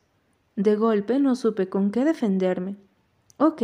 [0.56, 2.76] De golpe no supe con qué defenderme.
[3.36, 3.62] Ok,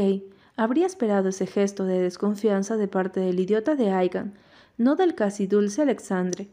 [0.56, 4.34] habría esperado ese gesto de desconfianza de parte del idiota de Aigan,
[4.78, 6.48] no del casi dulce Alexandre.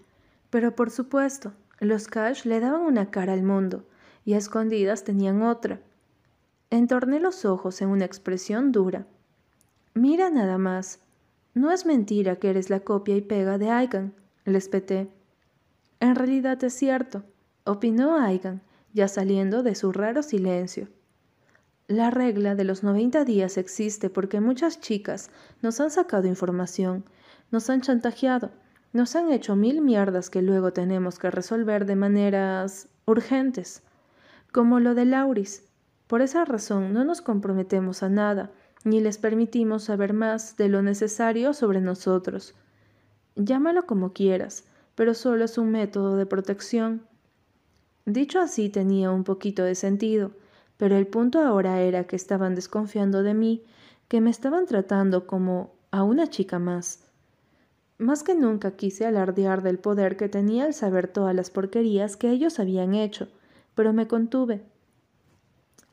[0.49, 3.85] Pero por supuesto, los Cash le daban una cara al mundo,
[4.25, 5.79] y a escondidas tenían otra.
[6.71, 9.05] Entorné los ojos en una expresión dura.
[9.93, 10.99] Mira nada más.
[11.53, 14.13] No es mentira que eres la copia y pega de Aigan,
[14.45, 15.09] les peté.
[15.99, 17.23] En realidad es cierto,
[17.65, 18.61] opinó Aigan,
[18.93, 20.87] ya saliendo de su raro silencio.
[21.87, 25.31] La regla de los 90 días existe porque muchas chicas
[25.61, 27.03] nos han sacado información,
[27.51, 28.51] nos han chantajeado,
[28.93, 33.81] nos han hecho mil mierdas que luego tenemos que resolver de maneras urgentes,
[34.51, 35.63] como lo de Lauris.
[36.07, 38.51] Por esa razón no nos comprometemos a nada,
[38.83, 42.55] ni les permitimos saber más de lo necesario sobre nosotros.
[43.35, 44.65] Llámalo como quieras,
[44.95, 47.03] pero solo es un método de protección.
[48.05, 50.31] Dicho así tenía un poquito de sentido,
[50.77, 53.63] pero el punto ahora era que estaban desconfiando de mí,
[54.07, 57.05] que me estaban tratando como a una chica más.
[57.97, 62.31] Más que nunca quise alardear del poder que tenía al saber todas las porquerías que
[62.31, 63.27] ellos habían hecho,
[63.75, 64.63] pero me contuve.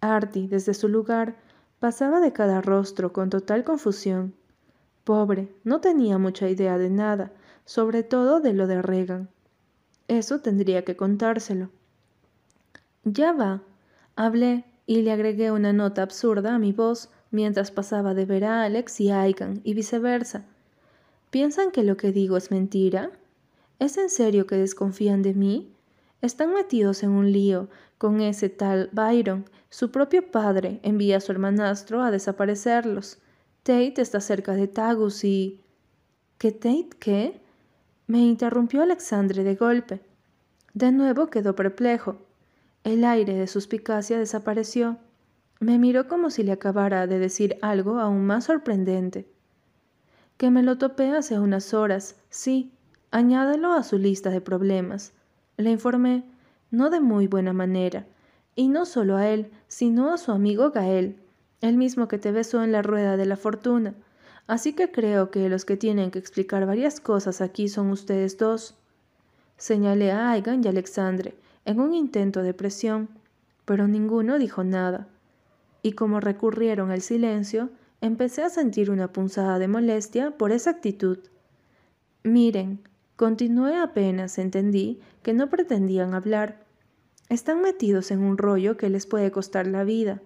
[0.00, 1.36] Artie, desde su lugar,
[1.80, 4.34] pasaba de cada rostro con total confusión.
[5.04, 7.32] Pobre, no tenía mucha idea de nada,
[7.64, 9.28] sobre todo de lo de Regan.
[10.08, 11.70] Eso tendría que contárselo.
[13.04, 13.62] Ya va.
[14.16, 18.64] Hablé, y le agregué una nota absurda a mi voz mientras pasaba de ver a
[18.64, 20.44] Alex y a Aigan y viceversa.
[21.30, 23.10] ¿Piensan que lo que digo es mentira?
[23.78, 25.75] ¿Es en serio que desconfían de mí?
[26.26, 29.44] Están metidos en un lío con ese tal Byron.
[29.70, 33.18] Su propio padre envía a su hermanastro a desaparecerlos.
[33.62, 35.62] Tate está cerca de Tagus y...
[36.38, 37.40] ¿Qué Tate qué?
[38.08, 40.00] Me interrumpió Alexandre de golpe.
[40.74, 42.16] De nuevo quedó perplejo.
[42.82, 44.98] El aire de suspicacia desapareció.
[45.60, 49.30] Me miró como si le acabara de decir algo aún más sorprendente.
[50.38, 52.72] Que me lo topé hace unas horas, sí,
[53.12, 55.12] añádalo a su lista de problemas.
[55.56, 56.24] Le informé,
[56.70, 58.06] no de muy buena manera,
[58.54, 61.16] y no solo a él, sino a su amigo Gael,
[61.60, 63.94] el mismo que te besó en la rueda de la fortuna.
[64.46, 68.76] Así que creo que los que tienen que explicar varias cosas aquí son ustedes dos.
[69.56, 73.08] Señalé a Aigan y Alexandre, en un intento de presión,
[73.64, 75.08] pero ninguno dijo nada.
[75.82, 81.18] Y como recurrieron al silencio, empecé a sentir una punzada de molestia por esa actitud.
[82.22, 82.80] Miren,
[83.16, 86.64] continué apenas entendí que no pretendían hablar.
[87.28, 90.22] Están metidos en un rollo que les puede costar la vida.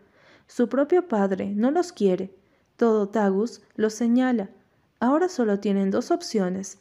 [0.46, 2.34] Su propio padre no los quiere.
[2.76, 4.50] Todo Tagus los señala.
[4.98, 6.78] Ahora solo tienen dos opciones.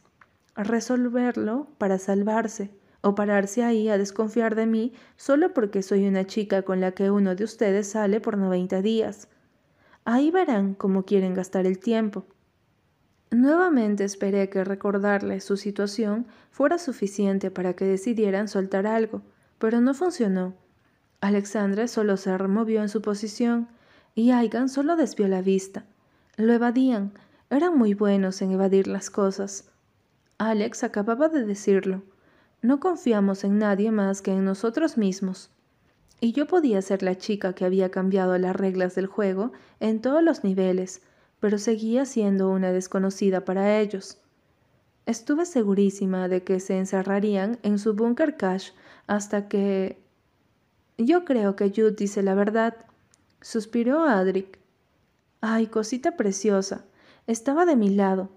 [0.56, 6.64] Resolverlo para salvarse o pararse ahí a desconfiar de mí solo porque soy una chica
[6.64, 9.30] con la que uno de ustedes sale por 90 días.
[10.04, 12.26] Ahí verán cómo quieren gastar el tiempo.
[13.32, 19.22] Nuevamente esperé que recordarles su situación fuera suficiente para que decidieran soltar algo,
[19.60, 20.56] pero no funcionó.
[21.22, 23.68] Alexandre solo se removió en su posición
[24.16, 25.86] y Aigan solo desvió la vista.
[26.38, 27.12] Lo evadían,
[27.52, 29.70] eran muy buenos en evadir las cosas.
[30.38, 32.02] Alex acababa de decirlo.
[32.62, 35.52] No confiamos en nadie más que en nosotros mismos.
[36.22, 40.24] Y yo podía ser la chica que había cambiado las reglas del juego en todos
[40.24, 41.02] los niveles,
[41.40, 44.18] pero seguía siendo una desconocida para ellos.
[45.06, 48.72] Estuve segurísima de que se encerrarían en su búnker cash
[49.08, 49.98] hasta que...
[50.98, 52.76] Yo creo que Jude dice la verdad,
[53.42, 54.60] suspiró Adric.
[55.42, 56.86] Ay, cosita preciosa,
[57.26, 58.30] estaba de mi lado.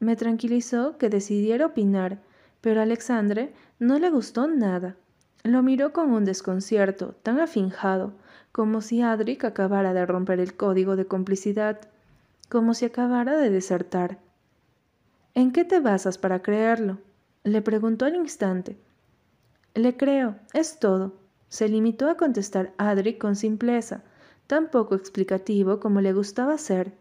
[0.00, 2.20] Me tranquilizó que decidiera opinar,
[2.60, 4.96] pero Alexandre no le gustó nada.
[5.44, 8.12] Lo miró con un desconcierto tan afinjado,
[8.50, 11.80] como si Adric acabara de romper el código de complicidad,
[12.48, 14.18] como si acabara de desertar.
[15.34, 16.98] ¿En qué te basas para creerlo?
[17.44, 18.78] le preguntó al instante.
[19.74, 21.14] Le creo, es todo,
[21.48, 24.02] se limitó a contestar Adric con simpleza,
[24.46, 26.92] tan poco explicativo como le gustaba ser.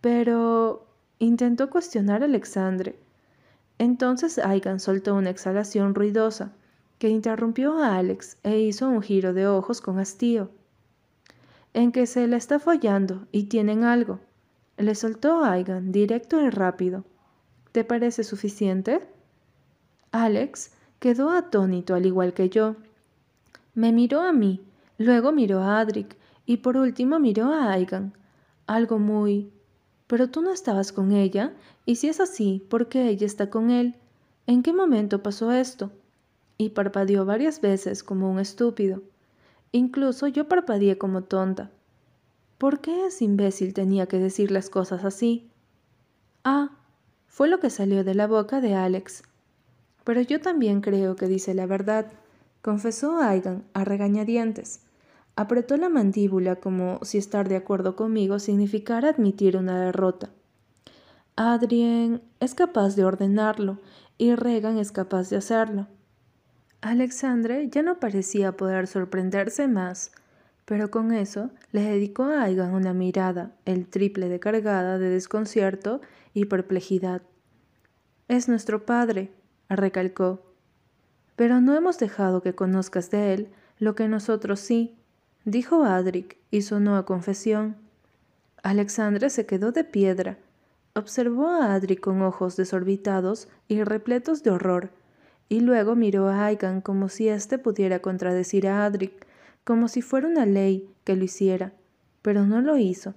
[0.00, 0.86] Pero
[1.18, 2.98] intentó cuestionar a Alexandre,
[3.78, 6.52] entonces Aigan soltó una exhalación ruidosa,
[6.98, 10.50] que interrumpió a Alex e hizo un giro de ojos con hastío.
[11.72, 14.20] En que se la está follando y tienen algo.
[14.76, 17.04] Le soltó Aigan, directo y rápido.
[17.72, 19.06] ¿Te parece suficiente?
[20.12, 22.76] Alex quedó atónito al igual que yo.
[23.74, 24.60] Me miró a mí,
[24.98, 26.16] luego miró a Adric
[26.46, 28.12] y por último miró a Aigan.
[28.66, 29.50] Algo muy
[30.06, 31.54] pero tú no estabas con ella,
[31.86, 33.96] y si es así, ¿por qué ella está con él?
[34.46, 35.90] ¿En qué momento pasó esto?
[36.58, 39.02] Y parpadeó varias veces como un estúpido.
[39.72, 41.70] Incluso yo parpadeé como tonta.
[42.64, 45.50] ¿Por qué ese imbécil tenía que decir las cosas así?
[46.44, 46.70] Ah,
[47.26, 49.22] fue lo que salió de la boca de Alex.
[50.02, 52.06] Pero yo también creo que dice la verdad,
[52.62, 54.80] confesó Aidan a regañadientes.
[55.36, 60.30] Apretó la mandíbula como si estar de acuerdo conmigo significara admitir una derrota.
[61.36, 63.78] Adrien es capaz de ordenarlo
[64.16, 65.86] y Regan es capaz de hacerlo.
[66.80, 70.12] Alexandre ya no parecía poder sorprenderse más,
[70.64, 76.00] pero con eso le dedicó a Aigan una mirada, el triple de cargada de desconcierto
[76.32, 77.22] y perplejidad.
[78.28, 79.30] Es nuestro padre,
[79.68, 80.42] recalcó.
[81.36, 83.48] Pero no hemos dejado que conozcas de él
[83.78, 84.96] lo que nosotros sí,
[85.44, 87.76] dijo Adric y sonó a confesión.
[88.62, 90.38] Alexandre se quedó de piedra.
[90.94, 94.90] Observó a Adric con ojos desorbitados y repletos de horror
[95.48, 99.23] y luego miró a Aigan como si éste pudiera contradecir a Adric,
[99.64, 101.72] como si fuera una ley que lo hiciera,
[102.22, 103.14] pero no lo hizo.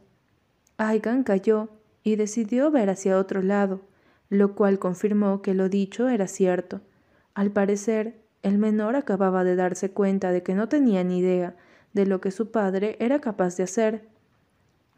[0.78, 1.70] Aigan cayó
[2.04, 3.82] y decidió ver hacia otro lado,
[4.30, 6.82] lo cual confirmó que lo dicho era cierto.
[7.34, 11.56] Al parecer, el menor acababa de darse cuenta de que no tenía ni idea
[11.94, 14.08] de lo que su padre era capaz de hacer.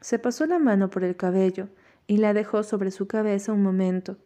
[0.02, 1.70] Se pasó la mano por el cabello
[2.08, 4.18] y la dejó sobre su cabeza un momento.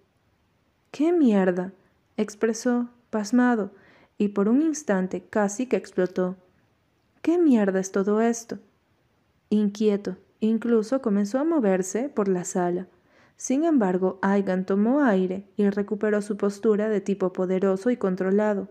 [0.92, 1.74] ¡Qué mierda!
[2.18, 3.72] expresó, pasmado,
[4.18, 6.38] y por un instante casi que explotó.
[7.24, 8.60] ¿Qué mierda es todo esto?
[9.50, 12.88] Inquieto, incluso comenzó a moverse por la sala.
[13.38, 18.68] Sin embargo, Aigan tomó aire y recuperó su postura de tipo poderoso y controlado,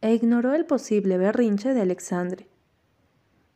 [0.00, 2.46] e ignoró el posible berrinche de Alexandre.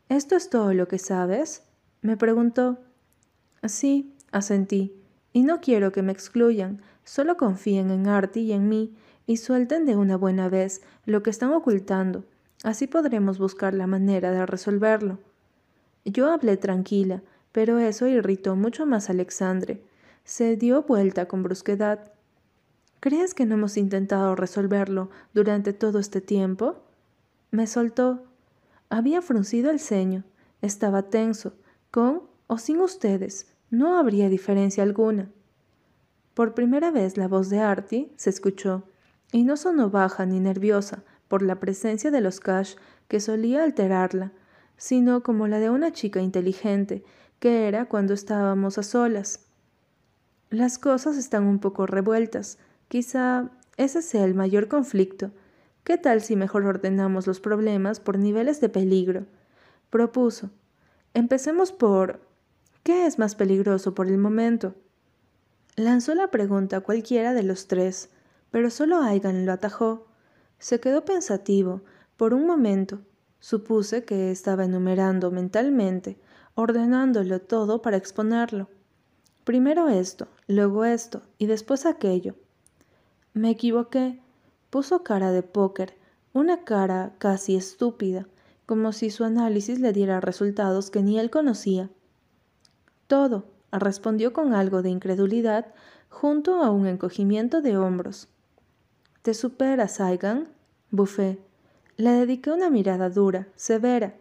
[0.09, 1.63] ¿Esto es todo lo que sabes?
[2.03, 2.79] me preguntó.
[3.65, 5.01] Sí, asentí,
[5.33, 8.93] y no quiero que me excluyan, Solo confíen en Artie y en mí
[9.29, 12.25] y suelten de una buena vez lo que están ocultando.
[12.67, 15.21] Así podremos buscar la manera de resolverlo.
[16.05, 19.81] Yo hablé tranquila, pero eso irritó mucho más a Alexandre.
[20.25, 22.11] Se dio vuelta con brusquedad.
[22.99, 26.83] ¿Crees que no hemos intentado resolverlo durante todo este tiempo?
[27.53, 28.25] Me soltó.
[28.91, 30.25] Había fruncido el ceño.
[30.61, 31.53] Estaba tenso.
[31.93, 33.47] Con o sin ustedes.
[33.71, 35.31] No habría diferencia alguna.
[36.35, 38.83] Por primera vez la voz de Artie se escuchó,
[39.31, 42.77] y no sonó baja ni nerviosa por la presencia de los cash
[43.09, 44.33] que solía alterarla,
[44.77, 47.05] sino como la de una chica inteligente,
[47.39, 49.41] que era cuando estábamos a solas.
[50.51, 52.59] Las cosas están un poco revueltas,
[52.89, 55.33] quizá ese sea el mayor conflicto.
[55.85, 59.27] ¿Qué tal si mejor ordenamos los problemas por niveles de peligro?
[59.91, 60.51] Propuso.
[61.15, 62.21] Empecemos por...
[62.83, 64.75] ¿Qué es más peligroso por el momento?
[65.77, 68.11] Lanzó la pregunta a cualquiera de los tres,
[68.51, 70.07] pero solo Aigan lo atajó.
[70.59, 71.83] Se quedó pensativo.
[72.17, 73.01] Por un momento,
[73.41, 76.19] supuse que estaba enumerando mentalmente,
[76.55, 78.69] ordenándolo todo para exponerlo.
[79.45, 82.35] Primero esto, luego esto y después aquello.
[83.35, 84.21] Me equivoqué.
[84.71, 85.95] Puso cara de póker,
[86.33, 88.27] una cara casi estúpida,
[88.67, 91.89] como si su análisis le diera resultados que ni él conocía.
[93.07, 95.73] Todo, respondió con algo de incredulidad
[96.09, 98.29] junto a un encogimiento de hombros.
[99.27, 100.47] ¿Te superas, Saigan?
[100.93, 101.41] Bufé.
[101.97, 104.15] Le dediqué una mirada dura, severa.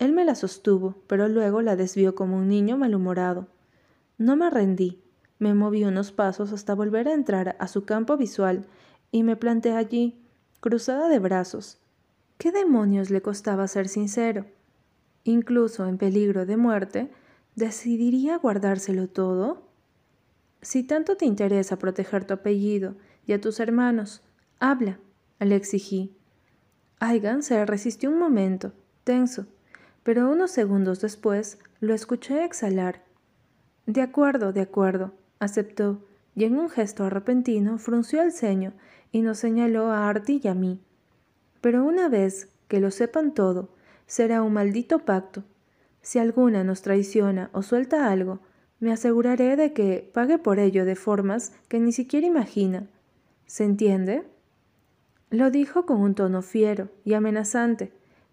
[0.00, 3.46] Él me la sostuvo, pero luego la desvió como un niño malhumorado.
[4.18, 5.00] No me rendí.
[5.38, 8.66] Me moví unos pasos hasta volver a entrar a su campo visual
[9.12, 10.20] y me planté allí,
[10.58, 11.78] cruzada de brazos.
[12.36, 14.46] ¿Qué demonios le costaba ser sincero?
[15.22, 17.08] Incluso en peligro de muerte,
[17.54, 19.62] ¿Decidiría guardárselo todo?
[20.60, 22.96] Si tanto te interesa proteger tu apellido
[23.28, 24.24] y a tus hermanos,
[24.60, 24.98] habla,
[25.40, 26.14] le exigí.
[27.00, 28.72] Aigan se resistió un momento,
[29.04, 29.46] tenso,
[30.02, 33.02] pero unos segundos después lo escuché exhalar.
[33.86, 36.06] De acuerdo, de acuerdo, aceptó,
[36.36, 38.72] y en un gesto repentino frunció el ceño
[39.10, 40.80] y nos señaló a Artie y a mí.
[41.60, 43.70] Pero una vez que lo sepan todo,
[44.06, 45.42] será un maldito pacto,
[46.02, 48.40] si alguna nos traiciona o suelta algo,
[48.78, 52.88] me aseguraré de que pague por ello de formas que ni siquiera imagina.
[53.46, 54.24] ¿Se entiende?
[55.30, 57.92] Lo dijo con un tono fiero y amenazante,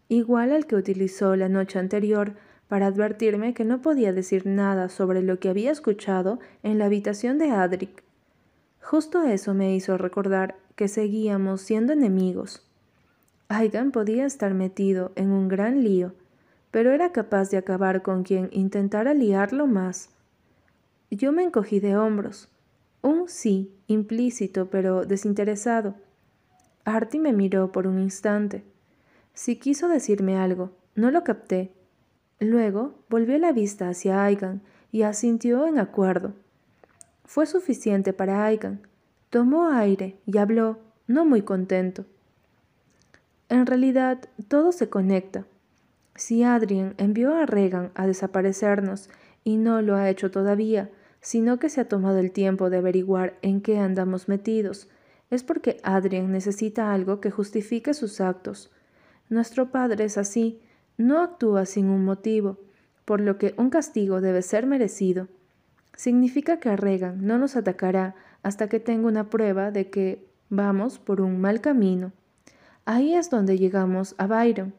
[0.10, 2.34] igual al que utilizó la noche anterior
[2.68, 7.38] para advertirme que no podía decir nada sobre lo que había escuchado en la habitación
[7.38, 8.04] de Adric.
[8.82, 12.68] Justo eso me hizo recordar que seguíamos siendo enemigos.
[13.48, 16.14] Aigan podía estar metido en un gran lío
[16.72, 20.10] pero era capaz de acabar con quien intentara liarlo más.
[21.10, 22.50] Yo me encogí de hombros.
[23.02, 25.96] Un sí, implícito, pero desinteresado.
[26.88, 28.64] Artie me miró por un instante.
[29.34, 31.74] Si quiso decirme algo, no lo capté.
[32.40, 34.62] Luego volvió la vista hacia Aigan
[34.94, 36.34] y asintió en acuerdo.
[37.26, 38.80] Fue suficiente para Aigan.
[39.30, 42.06] Tomó aire y habló, no muy contento.
[43.50, 45.44] En realidad, todo se conecta.
[46.16, 49.10] Si Adrian envió a Regan a desaparecernos
[49.44, 53.38] y no lo ha hecho todavía, sino que se ha tomado el tiempo de averiguar
[53.42, 54.88] en qué andamos metidos,
[55.30, 58.72] es porque Adrian necesita algo que justifique sus actos.
[59.30, 60.62] Nuestro padre es así,
[60.98, 62.60] no actúa sin un motivo,
[63.06, 65.28] por lo que un castigo debe ser merecido.
[65.96, 71.22] Significa que Regan no nos atacará hasta que tenga una prueba de que vamos por
[71.22, 72.14] un mal camino.
[72.86, 74.74] Ahí es donde llegamos a Byron.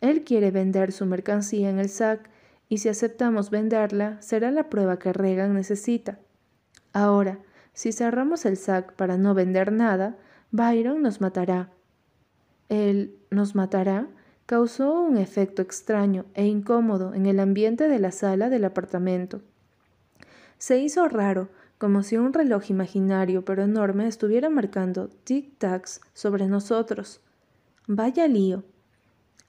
[0.00, 2.30] Él quiere vender su mercancía en el SAC
[2.68, 6.18] y si aceptamos venderla será la prueba que Regan necesita.
[6.92, 7.38] Ahora,
[7.80, 10.18] si cerramos el SAC para no vender nada,
[10.50, 11.70] Byron nos matará.
[12.68, 14.06] Él nos matará
[14.44, 19.40] causó un efecto extraño e incómodo en el ambiente de la sala del apartamento.
[20.58, 27.22] Se hizo raro, como si un reloj imaginario pero enorme estuviera marcando tic-tacs sobre nosotros.
[27.86, 28.62] Vaya lío.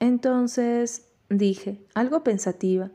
[0.00, 2.90] Entonces, dije, algo pensativa.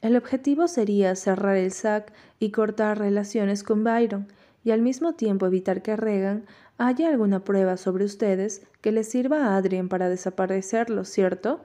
[0.00, 4.28] El objetivo sería cerrar el SAC y cortar relaciones con Byron,
[4.62, 6.44] y al mismo tiempo evitar que Regan
[6.78, 11.60] haya alguna prueba sobre ustedes que les sirva a Adrian para desaparecerlo, ¿cierto?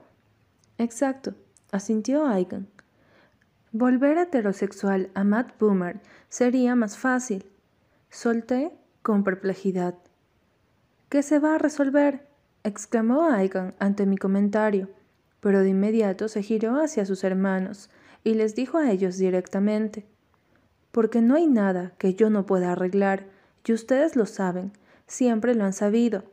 [0.78, 1.34] Exacto,
[1.72, 2.68] asintió Aigan.
[3.72, 7.44] Volver heterosexual a Matt Boomer sería más fácil.
[8.10, 8.72] Solté
[9.02, 9.94] con perplejidad.
[11.08, 12.26] ¿Qué se va a resolver?
[12.64, 14.88] exclamó Aigan ante mi comentario,
[15.40, 17.90] pero de inmediato se giró hacia sus hermanos
[18.24, 20.04] y les dijo a ellos directamente,
[20.96, 23.26] porque no hay nada que yo no pueda arreglar,
[23.66, 24.72] y ustedes lo saben,
[25.06, 26.24] siempre lo han sabido.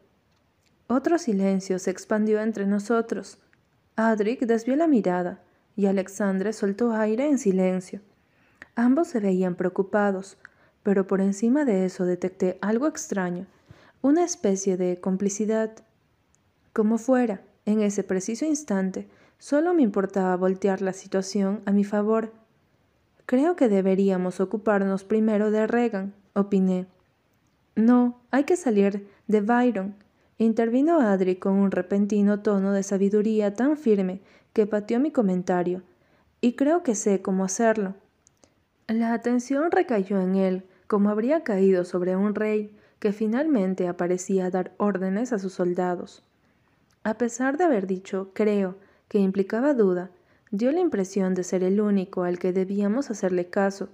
[0.87, 3.39] Otro silencio se expandió entre nosotros.
[3.97, 5.41] Adric desvió la mirada,
[5.75, 7.99] y Alexandre soltó aire en silencio.
[8.73, 10.37] Ambos se veían preocupados,
[10.81, 13.47] pero por encima de eso detecté algo extraño,
[14.01, 15.71] una especie de complicidad.
[16.71, 19.09] Como fuera, en ese preciso instante,
[19.39, 22.31] solo me importaba voltear la situación a mi favor.
[23.33, 26.85] Creo que deberíamos ocuparnos primero de Regan, opiné.
[27.75, 29.95] No, hay que salir de Byron,
[30.37, 34.21] intervino Adri con un repentino tono de sabiduría tan firme
[34.53, 35.81] que pateó mi comentario,
[36.41, 37.95] y creo que sé cómo hacerlo.
[38.87, 44.51] La atención recayó en él, como habría caído sobre un rey que finalmente aparecía a
[44.51, 46.21] dar órdenes a sus soldados.
[47.03, 48.75] A pesar de haber dicho creo,
[49.07, 50.11] que implicaba duda,
[50.53, 53.89] dio la impresión de ser el único al que debíamos hacerle caso,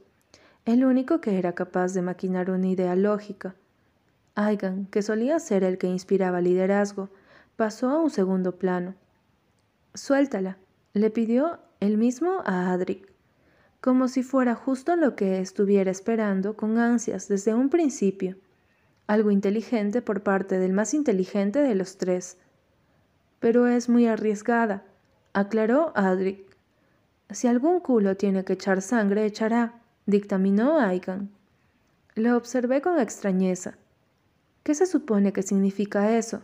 [0.65, 3.55] el único que era capaz de maquinar una idea lógica.
[4.35, 7.09] Aigan, que solía ser el que inspiraba liderazgo,
[7.55, 8.93] pasó a un segundo plano.
[9.93, 10.57] Suéltala,
[10.93, 13.11] le pidió él mismo a Adric,
[13.79, 18.35] como si fuera justo lo que estuviera esperando con ansias desde un principio.
[19.07, 22.37] Algo inteligente por parte del más inteligente de los tres
[23.39, 24.83] pero es muy arriesgada,
[25.33, 26.48] aclaró Adric.
[27.31, 31.29] Si algún culo tiene que echar sangre, echará, dictaminó Aigan.
[32.15, 33.75] Lo observé con extrañeza.
[34.63, 36.41] ¿Qué se supone que significa eso?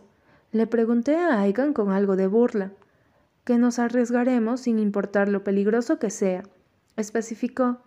[0.52, 2.72] Le pregunté a Aigan con algo de burla.
[3.44, 6.42] Que nos arriesgaremos sin importar lo peligroso que sea,
[6.96, 7.78] especificó.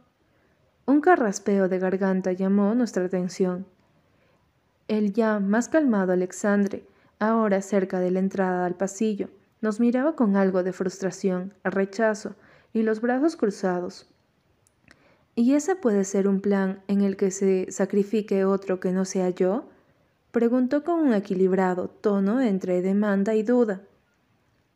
[0.85, 3.65] Un carraspeo de garganta llamó nuestra atención.
[4.87, 6.83] El ya más calmado Alexandre
[7.19, 9.29] ahora cerca de la entrada al pasillo,
[9.61, 12.35] nos miraba con algo de frustración, rechazo
[12.73, 14.07] y los brazos cruzados.
[15.35, 19.29] ¿Y ese puede ser un plan en el que se sacrifique otro que no sea
[19.29, 19.69] yo?
[20.31, 23.81] preguntó con un equilibrado tono entre demanda y duda.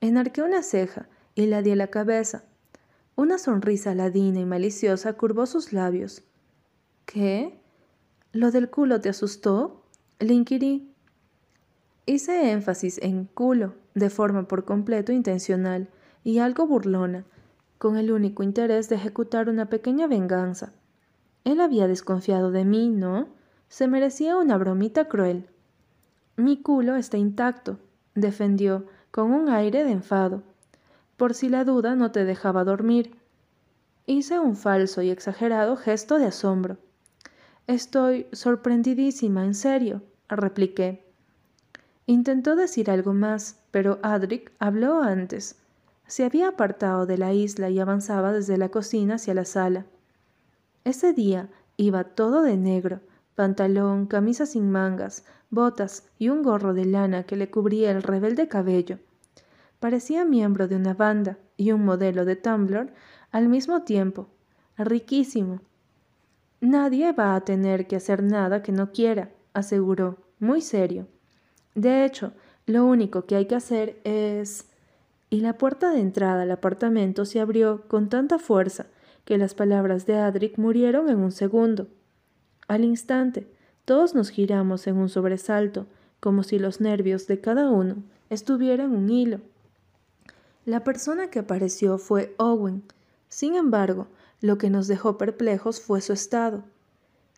[0.02, 2.44] Enarqué una ceja y la di la cabeza.
[3.16, 6.24] Una sonrisa ladina y maliciosa curvó sus labios.
[7.06, 7.60] ¿Qué?
[8.32, 9.84] ¿Lo del culo te asustó?
[10.20, 10.90] Le inquirí.
[12.06, 15.90] Hice énfasis en culo, de forma por completo intencional
[16.24, 17.26] y algo burlona,
[17.84, 20.72] con el único interés de ejecutar una pequeña venganza.
[21.44, 23.28] Él había desconfiado de mí, ¿no?
[23.68, 25.50] Se merecía una bromita cruel.
[26.38, 27.80] Mi culo está intacto,
[28.16, 30.44] defendió, con un aire de enfado.
[31.18, 33.18] Por si la duda no te dejaba dormir.
[34.06, 36.78] Hice un falso y exagerado gesto de asombro.
[37.68, 41.06] Estoy sorprendidísima, en serio, repliqué.
[42.06, 45.58] Intentó decir algo más, pero Adric habló antes.
[46.08, 49.86] Se había apartado de la isla y avanzaba desde la cocina hacia la sala.
[50.84, 53.00] Ese día iba todo de negro,
[53.36, 58.48] pantalón, camisa sin mangas, botas y un gorro de lana que le cubría el rebelde
[58.48, 59.00] cabello.
[59.80, 62.94] Parecía miembro de una banda y un modelo de Tumblr
[63.32, 64.28] al mismo tiempo.
[64.78, 65.62] Riquísimo.
[66.62, 71.08] Nadie va a tener que hacer nada que no quiera, aseguró, muy serio.
[71.76, 72.34] De hecho,
[72.66, 74.70] lo único que hay que hacer es...
[75.34, 78.86] Y la puerta de entrada al apartamento se abrió con tanta fuerza
[79.26, 81.88] que las palabras de Adric murieron en un segundo.
[82.68, 83.52] Al instante,
[83.84, 85.88] todos nos giramos en un sobresalto,
[86.20, 87.96] como si los nervios de cada uno
[88.30, 89.40] estuvieran un hilo.
[90.66, 92.84] La persona que apareció fue Owen.
[93.28, 94.10] Sin embargo,
[94.40, 96.64] lo que nos dejó perplejos fue su estado.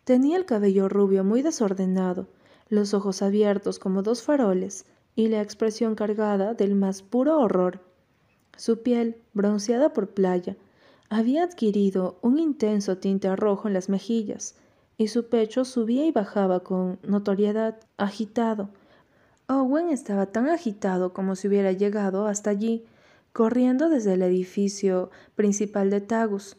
[0.04, 2.26] Tenía el cabello rubio muy desordenado,
[2.68, 4.84] los ojos abiertos como dos faroles
[5.14, 7.85] y la expresión cargada del más puro horror.
[8.56, 10.56] Su piel, bronceada por playa,
[11.08, 14.56] había adquirido un intenso tinte rojo en las mejillas,
[14.98, 18.70] y su pecho subía y bajaba con notoriedad, agitado.
[19.46, 22.84] Owen estaba tan agitado como si hubiera llegado hasta allí,
[23.32, 26.56] corriendo desde el edificio principal de Tagus.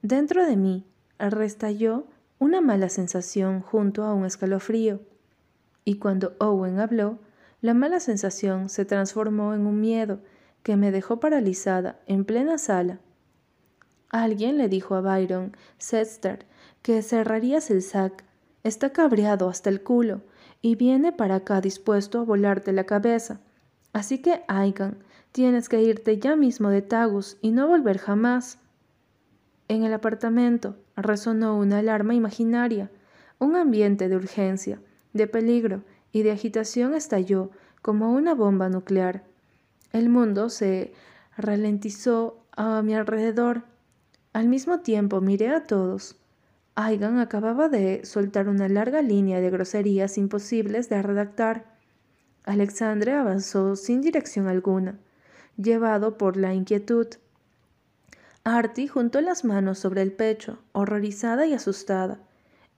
[0.00, 0.84] Dentro de mí
[1.18, 2.06] restalló
[2.38, 5.00] una mala sensación junto a un escalofrío,
[5.84, 7.18] y cuando Owen habló,
[7.60, 10.20] la mala sensación se transformó en un miedo
[10.64, 12.98] que me dejó paralizada en plena sala.
[14.08, 16.46] Alguien le dijo a Byron Sester
[16.82, 18.24] que cerrarías el sac.
[18.64, 20.22] Está cabreado hasta el culo
[20.62, 23.40] y viene para acá dispuesto a volarte la cabeza.
[23.92, 24.96] Así que, Aigan,
[25.32, 28.58] tienes que irte ya mismo de Tagus y no volver jamás.
[29.68, 32.90] En el apartamento resonó una alarma imaginaria.
[33.38, 34.80] Un ambiente de urgencia,
[35.12, 37.50] de peligro y de agitación estalló
[37.82, 39.24] como una bomba nuclear.
[39.94, 40.92] El mundo se
[41.36, 43.62] ralentizó a mi alrededor.
[44.32, 46.16] Al mismo tiempo miré a todos.
[46.74, 51.76] Aigan acababa de soltar una larga línea de groserías imposibles de redactar.
[52.42, 54.98] Alexandre avanzó sin dirección alguna,
[55.56, 57.06] llevado por la inquietud.
[58.42, 62.18] Artie juntó las manos sobre el pecho, horrorizada y asustada,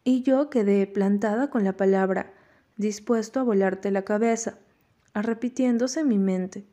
[0.04, 2.34] y yo quedé plantada con la palabra,
[2.76, 4.58] dispuesto a volarte la cabeza,
[5.14, 6.66] repitiéndose en mi mente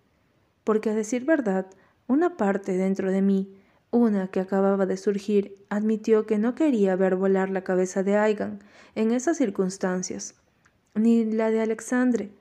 [0.64, 1.68] porque a decir verdad,
[2.07, 3.53] una parte dentro de mí,
[3.91, 8.59] una que acababa de surgir, admitió que no quería ver volar la cabeza de Aigan
[8.95, 10.36] en esas circunstancias,
[10.95, 12.32] ni la de Alexandre,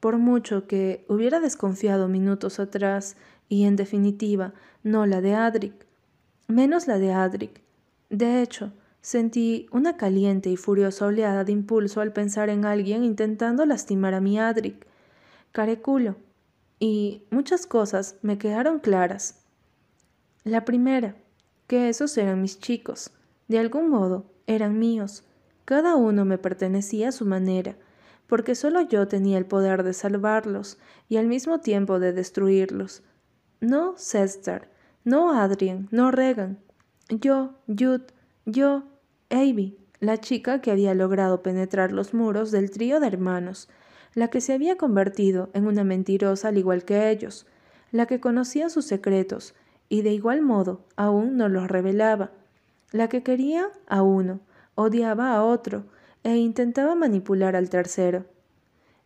[0.00, 3.16] por mucho que hubiera desconfiado minutos atrás,
[3.48, 5.74] y en definitiva, no la de Adric,
[6.48, 7.60] menos la de Adric.
[8.08, 8.72] De hecho,
[9.02, 14.20] sentí una caliente y furiosa oleada de impulso al pensar en alguien intentando lastimar a
[14.20, 14.86] mi Adric.
[15.52, 16.16] Careculo,
[16.80, 19.44] y muchas cosas me quedaron claras.
[20.42, 21.14] La primera,
[21.68, 23.12] que esos eran mis chicos,
[23.46, 25.22] de algún modo eran míos,
[25.64, 27.76] cada uno me pertenecía a su manera,
[28.26, 30.78] porque solo yo tenía el poder de salvarlos
[31.08, 33.02] y al mismo tiempo de destruirlos.
[33.60, 34.68] No César,
[35.04, 36.58] no Adrien, no Regan.
[37.08, 38.06] Yo, Jude,
[38.46, 38.84] yo,
[39.28, 43.68] Abby, la chica que había logrado penetrar los muros del trío de hermanos,
[44.14, 47.46] la que se había convertido en una mentirosa al igual que ellos,
[47.92, 49.54] la que conocía sus secretos
[49.88, 52.30] y de igual modo aún no los revelaba,
[52.92, 54.40] la que quería a uno,
[54.74, 55.84] odiaba a otro
[56.22, 58.24] e intentaba manipular al tercero.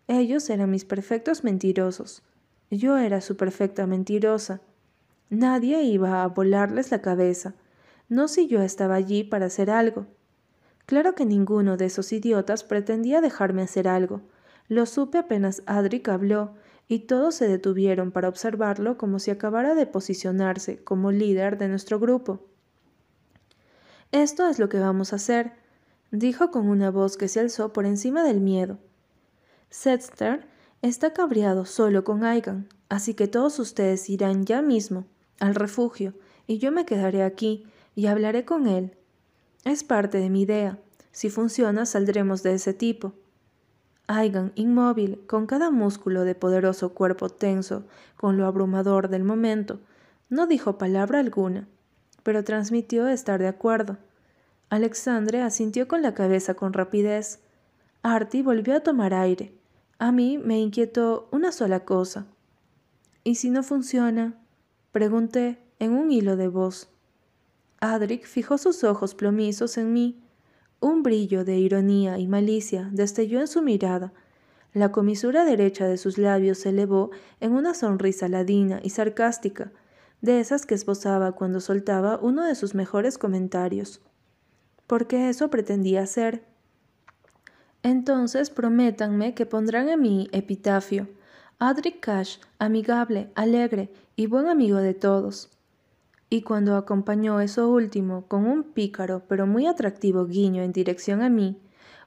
[0.08, 2.22] Ellos eran mis perfectos mentirosos.
[2.70, 4.60] Yo era su perfecta mentirosa.
[5.30, 7.54] Nadie iba a volarles la cabeza,
[8.08, 10.06] no si yo estaba allí para hacer algo.
[10.86, 14.20] Claro que ninguno de esos idiotas pretendía dejarme hacer algo,
[14.68, 16.54] lo supe apenas Adric habló,
[16.86, 21.98] y todos se detuvieron para observarlo como si acabara de posicionarse como líder de nuestro
[21.98, 22.46] grupo.
[24.12, 25.52] Esto es lo que vamos a hacer,
[26.10, 28.78] dijo con una voz que se alzó por encima del miedo.
[29.70, 30.46] Setster
[30.82, 35.06] está cabreado solo con Aigan, así que todos ustedes irán ya mismo
[35.40, 36.14] al refugio,
[36.46, 38.96] y yo me quedaré aquí y hablaré con él.
[39.64, 40.78] Es parte de mi idea.
[41.10, 43.14] Si funciona, saldremos de ese tipo.
[44.06, 47.84] Aigan, inmóvil, con cada músculo de poderoso cuerpo tenso,
[48.16, 49.80] con lo abrumador del momento,
[50.28, 51.68] no dijo palabra alguna,
[52.22, 53.98] pero transmitió estar de acuerdo.
[54.68, 57.40] Alexandre asintió con la cabeza con rapidez.
[58.02, 59.54] Artie volvió a tomar aire.
[59.98, 62.26] A mí me inquietó una sola cosa.
[63.22, 64.34] ¿Y si no funciona?
[64.92, 66.88] Pregunté en un hilo de voz.
[67.80, 70.23] Adric fijó sus ojos plomizos en mí
[70.84, 74.12] un brillo de ironía y malicia destelló en su mirada.
[74.74, 77.10] La comisura derecha de sus labios se elevó
[77.40, 79.72] en una sonrisa ladina y sarcástica,
[80.20, 84.02] de esas que esbozaba cuando soltaba uno de sus mejores comentarios.
[84.86, 86.44] Porque eso pretendía hacer.
[87.82, 91.08] Entonces prométanme que pondrán en mi epitafio
[91.58, 95.53] Adric Cash, amigable, alegre y buen amigo de todos.
[96.30, 101.28] Y cuando acompañó eso último con un pícaro pero muy atractivo guiño en dirección a
[101.28, 101.60] mí,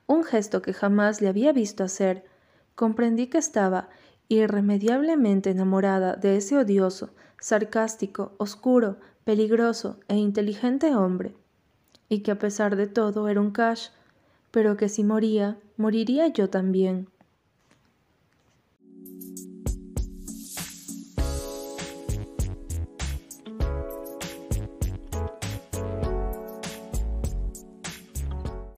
[0.08, 2.26] un gesto que jamás le había visto hacer,
[2.76, 3.90] comprendí que estaba
[4.30, 11.36] irremediablemente enamorada de ese odioso, sarcástico, oscuro, peligroso e inteligente hombre,
[12.10, 13.90] y que a pesar de todo era un cash,
[14.52, 17.10] pero que si moría, moriría yo también.